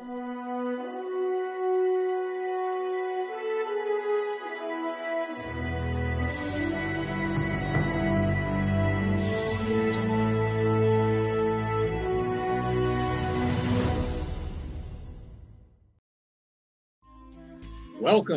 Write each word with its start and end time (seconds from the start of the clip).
Welcome 0.00 0.16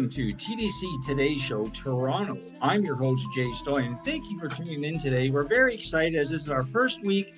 to 0.09 0.33
TDC 0.33 1.05
Today 1.05 1.37
Show 1.37 1.67
Toronto. 1.67 2.37
I'm 2.61 2.83
your 2.83 2.97
host, 2.97 3.25
Jay 3.33 3.51
Stoyan. 3.51 4.03
Thank 4.03 4.29
you 4.29 4.37
for 4.37 4.49
tuning 4.49 4.83
in 4.83 4.99
today. 4.99 5.29
We're 5.29 5.47
very 5.47 5.73
excited 5.73 6.15
as 6.15 6.29
this 6.29 6.41
is 6.41 6.49
our 6.49 6.65
first 6.65 7.03
week 7.03 7.33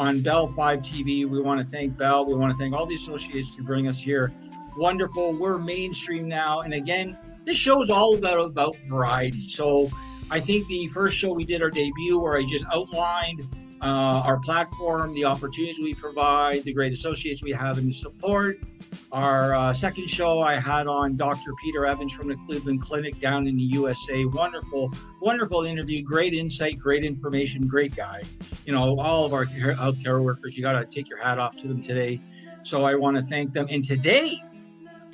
on 0.00 0.22
Bell 0.22 0.48
Fibe 0.48 0.78
TV. 0.78 1.28
We 1.28 1.42
want 1.42 1.60
to 1.60 1.66
thank 1.66 1.94
Bell. 1.94 2.24
We 2.24 2.34
want 2.34 2.50
to 2.52 2.58
thank 2.58 2.74
all 2.74 2.86
the 2.86 2.94
associates 2.94 3.54
to 3.56 3.62
bring 3.62 3.86
us 3.86 4.00
here. 4.00 4.32
Wonderful. 4.78 5.34
We're 5.34 5.58
mainstream 5.58 6.26
now. 6.26 6.62
And 6.62 6.72
again, 6.72 7.18
this 7.44 7.58
show 7.58 7.82
is 7.82 7.90
all 7.90 8.14
about, 8.14 8.40
about 8.40 8.76
variety. 8.88 9.46
So 9.46 9.90
I 10.30 10.40
think 10.40 10.66
the 10.68 10.88
first 10.88 11.18
show 11.18 11.34
we 11.34 11.44
did 11.44 11.60
our 11.60 11.68
debut 11.68 12.18
where 12.18 12.38
I 12.38 12.44
just 12.44 12.64
outlined 12.72 13.46
uh, 13.82 14.22
our 14.24 14.38
platform, 14.38 15.14
the 15.14 15.24
opportunities 15.24 15.78
we 15.78 15.94
provide, 15.94 16.62
the 16.64 16.72
great 16.72 16.92
associates 16.92 17.42
we 17.42 17.52
have, 17.52 17.78
and 17.78 17.88
the 17.88 17.92
support. 17.92 18.58
Our 19.12 19.54
uh, 19.54 19.72
second 19.72 20.08
show 20.08 20.40
I 20.40 20.54
had 20.54 20.86
on 20.86 21.16
Dr. 21.16 21.52
Peter 21.62 21.86
Evans 21.86 22.12
from 22.12 22.28
the 22.28 22.36
Cleveland 22.36 22.82
Clinic 22.82 23.18
down 23.18 23.46
in 23.46 23.56
the 23.56 23.62
USA. 23.62 24.24
Wonderful, 24.26 24.92
wonderful 25.20 25.64
interview, 25.64 26.02
great 26.02 26.34
insight, 26.34 26.78
great 26.78 27.04
information, 27.04 27.66
great 27.66 27.94
guy. 27.96 28.22
You 28.66 28.72
know, 28.72 28.98
all 29.00 29.24
of 29.24 29.32
our 29.32 29.46
healthcare 29.46 30.22
workers, 30.22 30.56
you 30.56 30.62
got 30.62 30.72
to 30.72 30.84
take 30.84 31.08
your 31.08 31.18
hat 31.18 31.38
off 31.38 31.56
to 31.56 31.68
them 31.68 31.80
today. 31.80 32.20
So 32.62 32.84
I 32.84 32.94
want 32.94 33.16
to 33.16 33.22
thank 33.22 33.52
them. 33.52 33.66
And 33.70 33.82
today, 33.82 34.42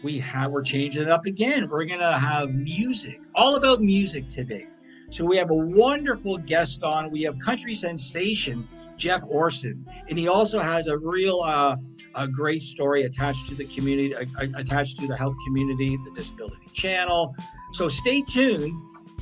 we 0.03 0.19
have 0.19 0.51
we're 0.51 0.63
changing 0.63 1.03
it 1.03 1.09
up 1.09 1.25
again. 1.27 1.69
We're 1.69 1.85
gonna 1.85 2.19
have 2.19 2.51
music, 2.51 3.21
all 3.35 3.57
about 3.57 3.81
music 3.81 4.29
today. 4.29 4.69
So 5.11 5.25
we 5.25 5.37
have 5.37 5.51
a 5.51 5.55
wonderful 5.55 6.39
guest 6.39 6.83
on. 6.83 7.11
We 7.11 7.23
have 7.23 7.39
country 7.39 7.75
sensation 7.75 8.69
Jeff 8.97 9.23
Orson, 9.29 9.87
and 10.09 10.19
he 10.19 10.29
also 10.29 10.59
has 10.59 10.89
a 10.89 10.97
real 10.97 11.43
uh, 11.43 11.77
a 12.15 12.27
great 12.27 12.63
story 12.63 13.03
attached 13.03 13.47
to 13.49 13.55
the 13.55 13.67
community, 13.67 14.15
uh, 14.15 14.25
attached 14.57 14.99
to 14.99 15.07
the 15.07 15.17
health 15.17 15.35
community, 15.47 15.99
the 16.05 16.11
Disability 16.13 16.67
Channel. 16.73 17.35
So 17.73 17.89
stay 17.89 18.23
tuned, 18.23 18.73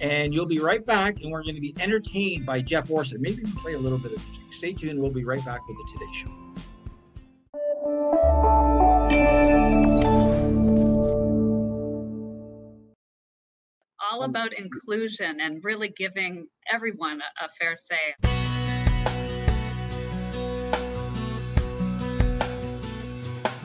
and 0.01 0.33
you'll 0.33 0.47
be 0.47 0.61
right 0.61 0.85
back, 0.85 1.21
and 1.23 1.33
we're 1.33 1.43
going 1.43 1.57
to 1.57 1.61
be 1.61 1.75
entertained 1.81 2.47
by 2.47 2.63
Jeff 2.63 2.91
Orson. 2.91 3.21
Maybe 3.21 3.43
we'll 3.43 3.63
play 3.63 3.75
a 3.75 3.79
little 3.79 3.99
bit 3.99 4.13
of 4.13 4.25
music. 4.25 4.45
Stay 4.53 4.73
tuned. 4.73 5.01
We'll 5.01 5.11
be 5.11 5.25
right 5.25 5.45
back 5.45 5.67
with 5.67 5.77
the 5.77 5.93
Today 5.93 6.13
Show. 6.13 6.44
All 14.25 14.31
um, 14.31 14.31
about 14.31 14.55
inclusion 14.55 15.41
and 15.41 15.63
really 15.63 15.89
giving 15.89 16.47
everyone 16.71 17.21
a, 17.21 17.45
a 17.45 17.49
fair 17.49 17.77
say. 17.77 18.15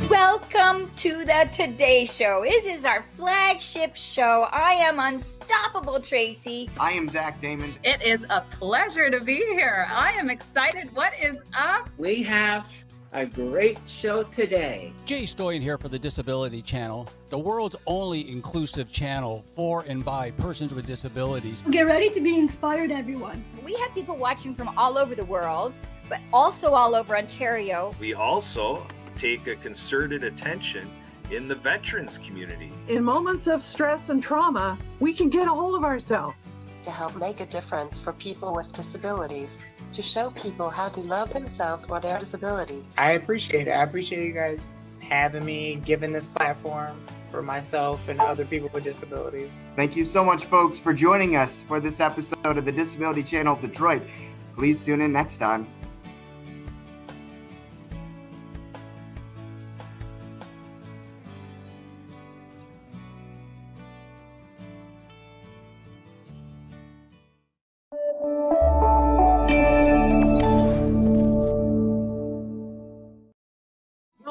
Welcome 0.10 0.92
to 0.98 1.24
the 1.24 1.48
Today 1.52 2.04
Show. 2.06 2.44
This 2.44 2.66
is 2.66 2.84
our 2.84 3.06
flagship 3.12 3.96
show. 3.96 4.48
I 4.52 4.74
am 4.74 5.00
Unstoppable 5.00 6.00
Tracy. 6.00 6.70
I 6.80 6.94
am 6.94 7.08
Zach 7.10 7.40
Damon. 7.40 7.74
It 7.84 8.02
is 8.02 8.26
a 8.30 8.42
pleasure 8.52 9.12
to 9.12 9.22
be 9.22 9.36
here. 9.36 9.88
I 9.90 10.12
am 10.14 10.30
excited. 10.30 10.94
What 10.96 11.14
is 11.22 11.40
up? 11.58 11.90
We 11.98 12.24
have 12.24 12.70
a 13.12 13.26
great 13.26 13.78
show 13.88 14.24
today. 14.24 14.94
Jay 15.06 15.24
Stoyan 15.24 15.62
here 15.62 15.78
for 15.78 15.90
the 15.90 15.98
Disability 15.98 16.62
Channel, 16.62 17.08
the 17.30 17.40
world's 17.40 17.76
only 17.88 18.30
inclusive 18.30 18.92
channel 18.92 19.44
for 19.56 19.84
and 19.88 20.04
by 20.06 20.32
persons 20.32 20.74
with 20.74 20.86
disabilities. 20.86 21.64
Get 21.72 21.86
ready 21.86 22.10
to 22.12 22.22
be 22.22 22.38
inspired, 22.38 22.92
everyone. 22.92 23.44
We 23.66 23.74
have 23.76 23.94
people 23.94 24.16
watching 24.16 24.54
from 24.54 24.78
all 24.78 24.98
over 24.98 25.16
the 25.16 25.26
world, 25.26 25.78
but 26.08 26.20
also 26.32 26.74
all 26.74 26.96
over 26.96 27.18
Ontario. 27.18 27.94
We 28.00 28.14
also 28.14 28.86
take 29.18 29.48
a 29.48 29.56
concerted 29.56 30.24
attention 30.24 30.90
in 31.32 31.48
the 31.48 31.56
veterans 31.56 32.18
community. 32.18 32.72
In 32.88 33.04
moments 33.04 33.48
of 33.48 33.64
stress 33.64 34.10
and 34.10 34.22
trauma, 34.22 34.78
we 35.00 35.14
can 35.14 35.30
get 35.30 35.48
a 35.48 35.52
hold 35.52 35.76
of 35.76 35.84
ourselves 35.84 36.66
to 36.84 36.92
help 36.92 37.16
make 37.16 37.40
a 37.42 37.46
difference 37.46 38.00
for 38.00 38.14
people 38.14 38.54
with 38.54 38.72
disabilities 38.74 39.60
to 39.94 40.02
show 40.02 40.32
people 40.32 40.70
how 40.70 40.90
to 40.90 41.02
love 41.02 41.34
themselves 41.34 41.86
or 41.86 42.00
their 42.00 42.18
disability. 42.18 42.84
I 42.98 43.12
appreciate 43.12 43.68
it. 43.68 43.72
I 43.72 43.84
appreciate 43.84 44.26
you 44.26 44.34
guys 44.34 44.70
having 45.00 45.44
me, 45.44 45.82
giving 45.86 46.12
this 46.12 46.28
platform 46.28 47.02
for 47.32 47.42
myself 47.42 48.08
and 48.10 48.20
other 48.20 48.46
people 48.46 48.70
with 48.74 48.84
disabilities. 48.84 49.58
Thank 49.76 49.96
you 49.96 50.06
so 50.06 50.24
much, 50.24 50.46
folks, 50.46 50.80
for 50.80 50.94
joining 50.94 51.36
us 51.36 51.64
for 51.64 51.80
this 51.80 52.00
episode 52.00 52.58
of 52.58 52.66
the 52.66 52.72
Disability 52.72 53.24
Channel 53.24 53.54
of 53.54 53.62
Detroit. 53.62 54.04
Please 54.56 54.80
tune 54.80 55.02
in 55.02 55.12
next 55.12 55.38
time. 55.38 55.68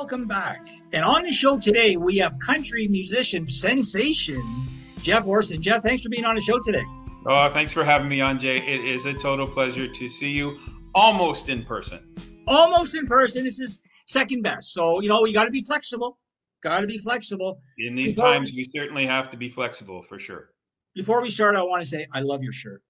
Welcome 0.08 0.26
back. 0.26 0.66
And 0.94 1.04
on 1.04 1.22
the 1.22 1.30
show 1.30 1.58
today, 1.58 1.98
we 1.98 2.16
have 2.16 2.38
country 2.38 2.88
musician 2.88 3.46
sensation 3.46 4.42
Jeff 5.02 5.26
Orson. 5.26 5.60
Jeff, 5.60 5.82
thanks 5.82 6.02
for 6.02 6.08
being 6.08 6.24
on 6.24 6.34
the 6.34 6.40
show 6.40 6.58
today. 6.58 6.82
Oh, 7.26 7.50
thanks 7.52 7.74
for 7.74 7.84
having 7.84 8.08
me 8.08 8.22
on, 8.22 8.38
Jay. 8.38 8.56
It 8.56 8.86
is 8.86 9.04
a 9.04 9.12
total 9.12 9.46
pleasure 9.46 9.86
to 9.86 10.08
see 10.08 10.30
you 10.30 10.58
almost 10.94 11.50
in 11.50 11.62
person. 11.62 12.08
Almost 12.46 12.94
in 12.94 13.06
person. 13.06 13.44
This 13.44 13.60
is 13.60 13.80
second 14.06 14.40
best. 14.40 14.72
So, 14.72 15.02
you 15.02 15.10
know, 15.10 15.26
you 15.26 15.34
got 15.34 15.44
to 15.44 15.50
be 15.50 15.60
flexible. 15.60 16.16
Got 16.62 16.80
to 16.80 16.86
be 16.86 16.96
flexible. 16.96 17.60
In 17.76 17.94
these 17.94 18.14
before, 18.14 18.30
times, 18.30 18.50
we 18.52 18.64
certainly 18.74 19.06
have 19.06 19.30
to 19.32 19.36
be 19.36 19.50
flexible 19.50 20.06
for 20.08 20.18
sure. 20.18 20.52
Before 20.94 21.20
we 21.20 21.28
start, 21.28 21.54
I 21.54 21.62
want 21.62 21.82
to 21.82 21.86
say 21.86 22.06
I 22.14 22.20
love 22.20 22.42
your 22.42 22.54
shirt. 22.54 22.82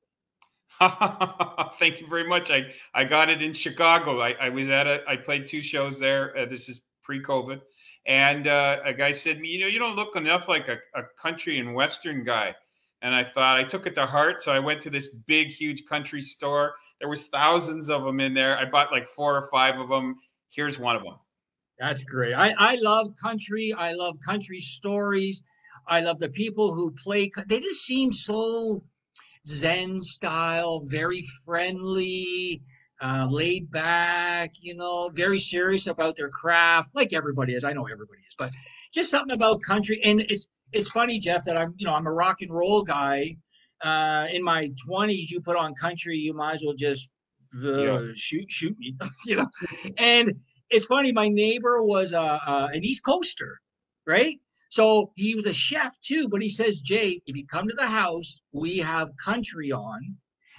Thank 1.81 2.01
you 2.01 2.07
very 2.09 2.29
much. 2.29 2.53
I, 2.53 2.67
I 2.95 3.03
got 3.03 3.29
it 3.29 3.43
in 3.43 3.55
Chicago. 3.55 4.21
I, 4.21 4.37
I 4.41 4.51
was 4.51 4.71
at 4.71 4.87
a, 4.87 5.01
I 5.09 5.17
played 5.17 5.49
two 5.49 5.63
shows 5.63 5.99
there. 5.99 6.39
Uh, 6.39 6.47
this 6.47 6.69
is 6.69 6.81
pre-COVID, 7.09 7.61
and 8.07 8.47
uh, 8.47 8.81
a 8.85 8.93
guy 8.93 9.13
said, 9.13 9.41
"You 9.43 9.61
know, 9.61 9.67
you 9.67 9.79
don't 9.79 9.97
look 9.97 10.15
enough 10.15 10.47
like 10.47 10.69
a, 10.69 10.77
a 10.99 11.05
country 11.21 11.59
and 11.59 11.75
western 11.75 12.23
guy." 12.23 12.55
And 13.01 13.15
I 13.15 13.25
thought 13.25 13.59
I 13.59 13.65
took 13.65 13.87
it 13.87 13.95
to 13.95 14.07
heart, 14.07 14.43
so 14.43 14.53
I 14.53 14.59
went 14.59 14.81
to 14.83 14.91
this 14.91 15.15
big, 15.27 15.49
huge 15.49 15.85
country 15.89 16.21
store. 16.21 16.75
There 17.01 17.09
was 17.09 17.27
thousands 17.29 17.91
of 17.91 18.05
them 18.05 18.21
in 18.21 18.35
there. 18.35 18.59
I 18.59 18.65
bought 18.65 18.93
like 18.93 19.09
four 19.09 19.37
or 19.37 19.49
five 19.51 19.79
of 19.79 19.89
them. 19.89 20.17
Here's 20.51 20.79
one 20.79 20.97
of 20.97 21.03
them. 21.03 21.15
That's 21.79 22.03
great. 22.03 22.35
I, 22.35 22.55
I 22.59 22.75
love 22.81 23.15
country. 23.23 23.73
I 23.73 23.93
love 23.93 24.17
country 24.25 24.61
stories. 24.61 25.43
I 25.87 26.01
love 26.01 26.19
the 26.19 26.29
people 26.29 26.75
who 26.75 26.91
play. 26.91 27.31
They 27.47 27.61
just 27.61 27.83
seem 27.83 28.13
so 28.13 28.83
Zen 29.47 30.01
style, 30.03 30.81
very 30.85 31.25
friendly 31.45 32.61
uh, 33.01 33.27
laid 33.31 33.71
back, 33.71 34.53
you 34.61 34.75
know, 34.75 35.09
very 35.11 35.39
serious 35.39 35.87
about 35.87 36.17
their 36.17 36.29
craft, 36.29 36.91
like 36.95 37.13
everybody 37.13 37.55
is. 37.55 37.65
I 37.65 37.73
know 37.73 37.87
everybody 37.87 38.21
is, 38.21 38.35
but 38.37 38.53
just 38.93 39.11
something 39.11 39.35
about 39.35 39.63
country. 39.63 40.01
And 40.05 40.21
it's 40.21 40.49
it's 40.73 40.89
funny, 40.89 41.19
Jeff, 41.19 41.45
that 41.45 41.57
I'm 41.57 41.75
you 41.77 41.87
know 41.87 41.95
I'm 41.95 42.07
a 42.07 42.13
rock 42.13 42.41
and 42.41 42.53
roll 42.53 42.83
guy. 42.83 43.37
Uh, 43.81 44.27
in 44.33 44.43
my 44.43 44.73
20s, 44.89 45.31
you 45.31 45.41
put 45.41 45.57
on 45.57 45.73
country, 45.75 46.17
you 46.17 46.35
might 46.35 46.55
as 46.55 46.63
well 46.65 46.75
just 46.75 47.15
uh, 47.63 47.77
yeah. 47.77 48.01
shoot 48.17 48.51
shoot 48.51 48.77
me, 48.79 48.97
you 49.27 49.37
know. 49.37 49.47
And 49.99 50.35
it's 50.71 50.87
funny, 50.87 51.13
my 51.13 51.29
neighbor 51.29 51.83
was 51.83 52.13
uh, 52.13 52.39
uh, 52.45 52.69
an 52.73 52.85
East 52.85 53.05
Coaster, 53.05 53.61
right? 54.07 54.37
So 54.71 55.13
he 55.17 55.35
was 55.35 55.47
a 55.47 55.53
chef 55.53 55.99
too, 56.01 56.29
but 56.29 56.43
he 56.43 56.51
says, 56.51 56.81
Jay, 56.81 57.23
if 57.27 57.37
you 57.37 57.47
come 57.47 57.69
to 57.69 57.75
the 57.75 57.87
house, 57.87 58.43
we 58.53 58.79
have 58.79 59.11
country 59.25 59.73
on 59.73 60.17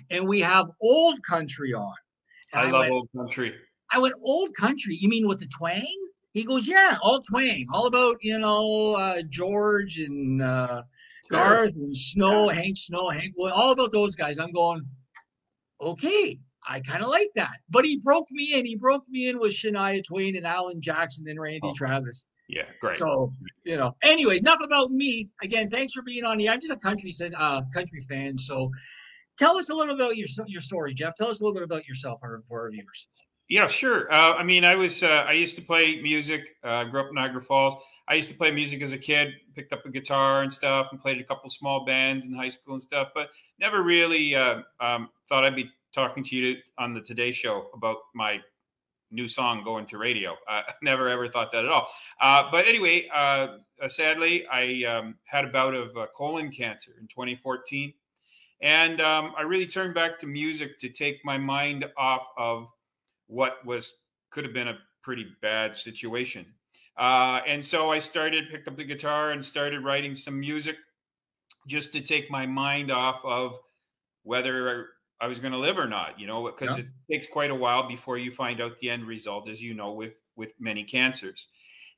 and 0.09 0.27
we 0.27 0.39
have 0.39 0.67
old 0.81 1.21
country 1.23 1.73
on. 1.73 1.93
I, 2.53 2.61
I, 2.61 2.71
love 2.71 2.81
went, 2.81 2.91
old 2.91 3.09
country. 3.15 3.53
I 3.91 3.99
went 3.99 4.15
old 4.21 4.55
country. 4.55 4.97
You 4.99 5.09
mean 5.09 5.27
with 5.27 5.39
the 5.39 5.47
twang? 5.47 5.97
He 6.33 6.43
goes, 6.43 6.67
yeah, 6.67 6.97
all 7.01 7.21
twang, 7.21 7.65
all 7.73 7.87
about 7.87 8.17
you 8.21 8.37
know 8.39 8.93
uh, 8.93 9.21
George 9.29 9.97
and 9.97 10.41
uh, 10.41 10.83
Garth 11.29 11.75
and 11.75 11.95
Snow, 11.95 12.51
yeah. 12.51 12.61
Hank 12.61 12.77
Snow, 12.77 13.09
Hank, 13.09 13.33
well, 13.35 13.53
all 13.53 13.71
about 13.71 13.91
those 13.91 14.15
guys. 14.15 14.37
I'm 14.37 14.51
going, 14.51 14.85
okay, 15.81 16.37
I 16.67 16.81
kind 16.81 17.03
of 17.03 17.09
like 17.09 17.29
that. 17.35 17.57
But 17.69 17.85
he 17.85 17.97
broke 17.97 18.27
me 18.31 18.53
in. 18.53 18.65
He 18.65 18.75
broke 18.75 19.03
me 19.09 19.29
in 19.29 19.39
with 19.39 19.53
Shania 19.53 20.03
Twain 20.05 20.35
and 20.35 20.45
Alan 20.45 20.81
Jackson 20.81 21.27
and 21.27 21.39
Randy 21.39 21.61
oh. 21.63 21.73
Travis. 21.73 22.25
Yeah, 22.47 22.65
great. 22.81 22.97
So 22.97 23.31
you 23.63 23.77
know. 23.77 23.95
Anyway, 24.01 24.39
enough 24.39 24.59
about 24.61 24.91
me. 24.91 25.29
Again, 25.43 25.69
thanks 25.69 25.93
for 25.93 26.01
being 26.01 26.25
on 26.25 26.37
the. 26.37 26.49
I'm 26.49 26.59
just 26.59 26.73
a 26.73 26.77
country 26.77 27.13
uh, 27.37 27.61
country 27.73 27.99
fan. 28.01 28.37
So 28.37 28.71
Tell 29.39 29.57
us 29.57 29.69
a 29.69 29.73
little 29.73 29.95
about 29.95 30.17
your 30.17 30.27
your 30.47 30.59
story, 30.59 30.93
Jeff. 30.93 31.15
Tell 31.15 31.29
us 31.29 31.39
a 31.39 31.43
little 31.43 31.53
bit 31.53 31.63
about 31.63 31.87
yourself 31.87 32.19
for, 32.19 32.43
for 32.45 32.63
our 32.63 32.71
viewers. 32.71 33.07
Yeah, 33.47 33.67
sure. 33.67 34.11
Uh, 34.11 34.33
I 34.33 34.43
mean, 34.43 34.65
I 34.65 34.75
was 34.75 35.01
uh, 35.01 35.25
I 35.27 35.31
used 35.31 35.55
to 35.55 35.61
play 35.61 36.01
music. 36.01 36.41
Uh, 36.61 36.83
grew 36.83 36.99
up 36.99 37.07
in 37.07 37.15
Niagara 37.15 37.41
Falls. 37.41 37.73
I 38.09 38.15
used 38.15 38.27
to 38.29 38.35
play 38.35 38.51
music 38.51 38.81
as 38.81 38.91
a 38.91 38.97
kid. 38.97 39.29
Picked 39.55 39.71
up 39.71 39.85
a 39.85 39.89
guitar 39.89 40.41
and 40.41 40.51
stuff, 40.51 40.87
and 40.91 40.99
played 40.99 41.21
a 41.21 41.23
couple 41.23 41.49
small 41.49 41.85
bands 41.85 42.25
in 42.25 42.33
high 42.33 42.49
school 42.49 42.73
and 42.73 42.81
stuff. 42.81 43.09
But 43.15 43.29
never 43.59 43.81
really 43.81 44.35
uh, 44.35 44.57
um, 44.81 45.09
thought 45.29 45.45
I'd 45.45 45.55
be 45.55 45.71
talking 45.95 46.23
to 46.25 46.35
you 46.35 46.57
on 46.77 46.93
the 46.93 47.01
Today 47.01 47.31
Show 47.31 47.69
about 47.73 47.97
my 48.13 48.39
new 49.09 49.29
song 49.29 49.63
going 49.63 49.87
to 49.87 49.97
radio. 49.97 50.35
I 50.49 50.63
never 50.83 51.07
ever 51.07 51.29
thought 51.29 51.53
that 51.53 51.63
at 51.63 51.71
all. 51.71 51.87
Uh, 52.21 52.43
but 52.51 52.67
anyway, 52.67 53.07
uh, 53.15 53.57
sadly, 53.87 54.45
I 54.47 54.83
um, 54.83 55.15
had 55.23 55.45
a 55.45 55.47
bout 55.47 55.73
of 55.73 55.91
colon 56.13 56.51
cancer 56.51 56.91
in 56.99 57.07
2014. 57.07 57.93
And 58.61 58.99
um, 59.01 59.33
I 59.37 59.43
really 59.43 59.67
turned 59.67 59.93
back 59.93 60.19
to 60.19 60.27
music 60.27 60.79
to 60.79 60.89
take 60.89 61.23
my 61.23 61.37
mind 61.37 61.85
off 61.97 62.23
of 62.37 62.67
what 63.27 63.65
was 63.65 63.93
could 64.31 64.43
have 64.43 64.53
been 64.53 64.67
a 64.67 64.77
pretty 65.01 65.25
bad 65.41 65.75
situation. 65.75 66.45
Uh, 66.97 67.39
and 67.47 67.65
so 67.65 67.91
I 67.91 67.99
started, 67.99 68.49
picked 68.51 68.67
up 68.67 68.75
the 68.75 68.83
guitar 68.83 69.31
and 69.31 69.43
started 69.45 69.83
writing 69.83 70.13
some 70.13 70.39
music 70.39 70.75
just 71.67 71.93
to 71.93 72.01
take 72.01 72.29
my 72.29 72.45
mind 72.45 72.91
off 72.91 73.21
of 73.23 73.57
whether 74.23 74.87
I 75.21 75.27
was 75.27 75.39
going 75.39 75.53
to 75.53 75.57
live 75.57 75.77
or 75.77 75.87
not, 75.87 76.19
you 76.19 76.27
know, 76.27 76.45
because 76.45 76.77
yeah. 76.77 76.83
it 76.83 76.87
takes 77.11 77.27
quite 77.31 77.51
a 77.51 77.55
while 77.55 77.87
before 77.87 78.17
you 78.17 78.31
find 78.31 78.59
out 78.59 78.79
the 78.79 78.89
end 78.89 79.05
result, 79.05 79.49
as 79.49 79.61
you 79.61 79.73
know, 79.73 79.93
with 79.93 80.15
with 80.35 80.53
many 80.59 80.83
cancers. 80.83 81.47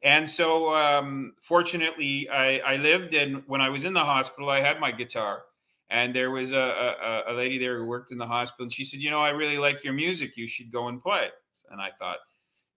And 0.04 0.28
so, 0.28 0.76
um, 0.76 1.34
fortunately, 1.42 2.28
I, 2.28 2.58
I 2.60 2.76
lived, 2.78 3.14
and 3.14 3.44
when 3.46 3.62
I 3.62 3.70
was 3.70 3.86
in 3.86 3.94
the 3.94 4.04
hospital, 4.04 4.50
I 4.50 4.60
had 4.60 4.80
my 4.80 4.92
guitar, 4.92 5.44
and 5.92 6.16
there 6.16 6.32
was 6.32 6.54
a, 6.54 6.58
a, 6.58 7.24
a, 7.28 7.34
lady 7.34 7.58
there 7.58 7.78
who 7.78 7.86
worked 7.86 8.12
in 8.14 8.18
the 8.18 8.26
hospital, 8.26 8.64
and 8.64 8.74
she 8.74 8.86
said, 8.86 9.02
"You 9.02 9.12
know, 9.12 9.22
I 9.22 9.30
really 9.30 9.58
like 9.58 9.84
your 9.84 9.94
music. 9.94 10.38
You 10.38 10.48
should 10.48 10.72
go 10.72 10.88
and 10.88 11.02
play." 11.02 11.28
And 11.70 11.82
I 11.82 11.90
thought, 12.00 12.18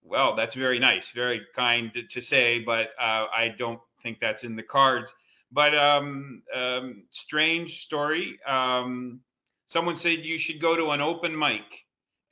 well, 0.02 0.36
that's 0.36 0.54
very 0.54 0.78
nice, 0.78 1.10
very 1.10 1.42
kind 1.54 1.90
to 2.10 2.20
say, 2.20 2.60
but 2.60 2.90
uh, 3.00 3.26
I 3.34 3.54
don't 3.56 3.80
think 4.02 4.20
that's 4.20 4.44
in 4.44 4.56
the 4.56 4.62
cards. 4.62 5.12
But 5.50 5.76
um, 5.76 6.42
um, 6.54 7.04
strange 7.10 7.82
story. 7.82 8.38
Um, 8.46 9.20
someone 9.66 9.96
said 9.96 10.24
you 10.24 10.38
should 10.38 10.60
go 10.60 10.76
to 10.76 10.90
an 10.90 11.00
open 11.00 11.36
mic, 11.36 11.86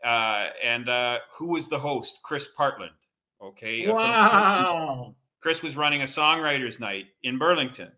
uh, 0.05 0.49
and 0.63 0.89
uh, 0.89 1.19
who 1.33 1.47
was 1.47 1.69
the 1.69 1.79
host? 1.79 2.19
Chris 2.23 2.49
Partland. 2.59 2.91
Okay. 3.41 3.89
Wow. 3.89 5.15
Chris 5.41 5.63
was 5.63 5.77
running 5.77 6.03
a 6.03 6.07
songwriters 6.07 6.79
night 6.79 7.07
in 7.23 7.39
Burlington 7.39 7.91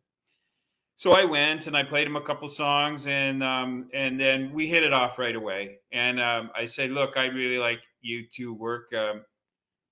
so 0.96 1.12
I 1.12 1.24
went 1.24 1.66
and 1.66 1.76
I 1.76 1.82
played 1.82 2.06
him 2.06 2.16
a 2.16 2.20
couple 2.20 2.48
songs, 2.48 3.06
and 3.06 3.42
um, 3.42 3.88
and 3.92 4.18
then 4.18 4.52
we 4.52 4.68
hit 4.68 4.84
it 4.84 4.92
off 4.92 5.18
right 5.18 5.34
away. 5.34 5.78
And 5.92 6.20
um, 6.20 6.50
I 6.56 6.66
said, 6.66 6.90
"Look, 6.90 7.16
I 7.16 7.26
really 7.26 7.58
like 7.58 7.80
you 8.00 8.24
to 8.36 8.54
work 8.54 8.92
um, 8.94 9.24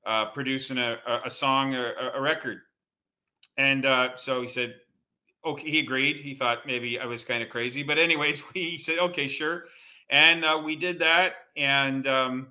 uh, 0.07 0.27
producing 0.27 0.79
a, 0.79 0.99
a 1.25 1.31
song, 1.31 1.75
a, 1.75 1.93
a 2.15 2.21
record." 2.21 2.59
And 3.57 3.85
uh, 3.85 4.11
so 4.17 4.43
he 4.43 4.49
said, 4.49 4.77
"Okay." 5.45 5.71
He 5.71 5.81
agreed. 5.81 6.19
He 6.19 6.35
thought 6.35 6.67
maybe 6.67 7.01
I 7.01 7.07
was 7.07 7.25
kind 7.25 7.43
of 7.43 7.49
crazy, 7.49 7.83
but 7.83 7.99
anyways, 7.99 8.43
we 8.55 8.79
said, 8.79 8.99
"Okay, 8.99 9.27
sure." 9.27 9.65
And 10.09 10.45
uh, 10.45 10.61
we 10.65 10.77
did 10.77 11.01
that, 11.01 11.33
and 11.57 12.07
um, 12.07 12.49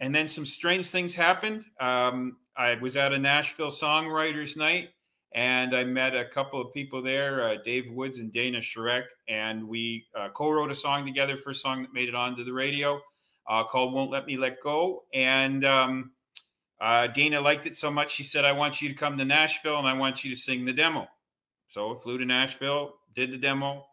and 0.00 0.12
then 0.12 0.26
some 0.26 0.46
strange 0.46 0.88
things 0.88 1.14
happened. 1.14 1.64
Um, 1.80 2.38
I 2.56 2.74
was 2.74 2.96
at 2.96 3.12
a 3.12 3.18
Nashville 3.18 3.70
songwriters 3.70 4.56
night 4.56 4.88
and 5.36 5.76
I 5.76 5.84
met 5.84 6.16
a 6.16 6.24
couple 6.24 6.62
of 6.62 6.72
people 6.72 7.02
there, 7.02 7.46
uh, 7.46 7.56
Dave 7.62 7.92
Woods 7.92 8.18
and 8.18 8.32
Dana 8.32 8.58
Shrek, 8.58 9.04
and 9.28 9.68
we 9.68 10.06
uh, 10.18 10.30
co-wrote 10.30 10.70
a 10.70 10.74
song 10.74 11.04
together 11.04 11.36
for 11.36 11.50
a 11.50 11.54
song 11.54 11.82
that 11.82 11.92
made 11.92 12.08
it 12.08 12.14
onto 12.14 12.42
the 12.42 12.52
radio 12.52 12.98
uh, 13.46 13.62
called 13.62 13.92
"Won't 13.92 14.10
Let 14.10 14.26
Me 14.26 14.38
Let 14.38 14.62
Go." 14.62 15.04
And 15.12 15.62
um, 15.66 16.12
uh, 16.80 17.08
Dana 17.08 17.38
liked 17.38 17.66
it 17.66 17.76
so 17.76 17.90
much, 17.90 18.14
she 18.14 18.22
said, 18.22 18.46
"I 18.46 18.52
want 18.52 18.80
you 18.80 18.88
to 18.88 18.94
come 18.94 19.18
to 19.18 19.26
Nashville, 19.26 19.78
and 19.78 19.86
I 19.86 19.92
want 19.92 20.24
you 20.24 20.30
to 20.30 20.40
sing 20.40 20.64
the 20.64 20.72
demo." 20.72 21.06
So 21.68 21.94
I 21.94 22.00
flew 22.02 22.16
to 22.16 22.24
Nashville, 22.24 22.94
did 23.14 23.30
the 23.30 23.36
demo, 23.36 23.84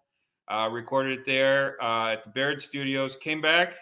uh, 0.50 0.70
recorded 0.72 1.20
it 1.20 1.26
there 1.26 1.76
uh, 1.84 2.14
at 2.14 2.24
the 2.24 2.30
Baird 2.30 2.62
Studios, 2.62 3.18
came 3.18 3.42
back, 3.42 3.74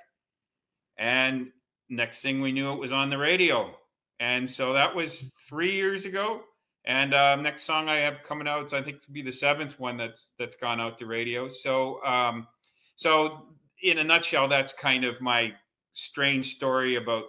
and 0.97 1.51
next 1.89 2.21
thing 2.23 2.41
we 2.41 2.53
knew, 2.53 2.73
it 2.73 2.79
was 2.79 2.91
on 2.91 3.11
the 3.11 3.17
radio. 3.19 3.75
And 4.19 4.49
so 4.49 4.73
that 4.73 4.95
was 4.95 5.29
three 5.47 5.75
years 5.75 6.05
ago 6.05 6.41
and 6.85 7.13
um, 7.13 7.43
next 7.43 7.63
song 7.63 7.89
I 7.89 7.97
have 7.97 8.23
coming 8.23 8.47
out, 8.47 8.73
I 8.73 8.81
think, 8.81 9.01
to 9.03 9.11
be 9.11 9.21
the 9.21 9.31
seventh 9.31 9.79
one 9.79 9.97
that's 9.97 10.29
that's 10.39 10.55
gone 10.55 10.81
out 10.81 10.97
to 10.99 11.05
radio. 11.05 11.47
So, 11.47 12.03
um, 12.03 12.47
so 12.95 13.43
in 13.83 13.99
a 13.99 14.03
nutshell, 14.03 14.47
that's 14.47 14.73
kind 14.73 15.03
of 15.03 15.21
my 15.21 15.53
strange 15.93 16.55
story 16.55 16.95
about 16.95 17.25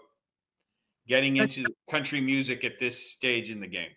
getting 1.08 1.36
into 1.36 1.64
country 1.90 2.20
music 2.20 2.64
at 2.64 2.72
this 2.80 3.10
stage 3.10 3.50
in 3.50 3.60
the 3.60 3.66
game. 3.66 3.90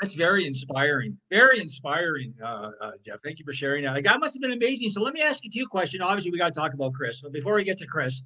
That's 0.00 0.14
very 0.14 0.46
inspiring. 0.46 1.16
Very 1.30 1.58
inspiring, 1.58 2.32
uh, 2.42 2.70
uh, 2.80 2.90
Jeff. 3.04 3.20
Thank 3.24 3.38
you 3.38 3.44
for 3.44 3.52
sharing 3.52 3.84
that. 3.84 4.04
That 4.04 4.20
must 4.20 4.34
have 4.34 4.42
been 4.42 4.52
amazing. 4.52 4.90
So 4.90 5.02
let 5.02 5.12
me 5.12 5.22
ask 5.22 5.42
you 5.42 5.50
two 5.50 5.66
questions. 5.66 6.02
Obviously, 6.04 6.30
we 6.30 6.38
got 6.38 6.54
to 6.54 6.60
talk 6.60 6.72
about 6.74 6.92
Chris. 6.92 7.20
But 7.20 7.32
before 7.32 7.54
we 7.54 7.64
get 7.64 7.78
to 7.78 7.86
Chris, 7.86 8.22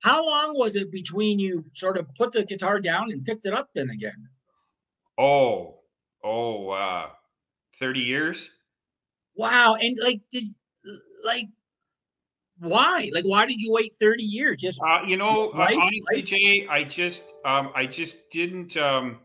how 0.00 0.24
long 0.24 0.52
was 0.58 0.76
it 0.76 0.90
between 0.92 1.38
you 1.38 1.64
sort 1.72 1.96
of 1.96 2.06
put 2.16 2.32
the 2.32 2.44
guitar 2.44 2.80
down 2.80 3.12
and 3.12 3.24
picked 3.24 3.46
it 3.46 3.54
up 3.54 3.70
then 3.74 3.90
again? 3.90 4.28
Oh, 5.16 5.73
oh, 6.24 6.70
uh, 6.70 7.06
30 7.78 8.00
years. 8.00 8.50
Wow. 9.36 9.76
And 9.80 9.96
like, 10.02 10.20
did, 10.30 10.44
like, 11.24 11.48
why? 12.58 13.10
Like, 13.12 13.24
why 13.24 13.46
did 13.46 13.60
you 13.60 13.72
wait 13.72 13.94
30 14.00 14.22
years? 14.22 14.60
Just, 14.60 14.80
uh, 14.80 15.02
you 15.06 15.16
know, 15.16 15.50
uh, 15.50 15.58
right? 15.58 15.76
honestly, 15.78 16.16
right? 16.16 16.26
Jay, 16.26 16.66
I 16.70 16.84
just, 16.84 17.24
um, 17.44 17.70
I 17.74 17.86
just 17.86 18.30
didn't, 18.30 18.76
um, 18.76 19.18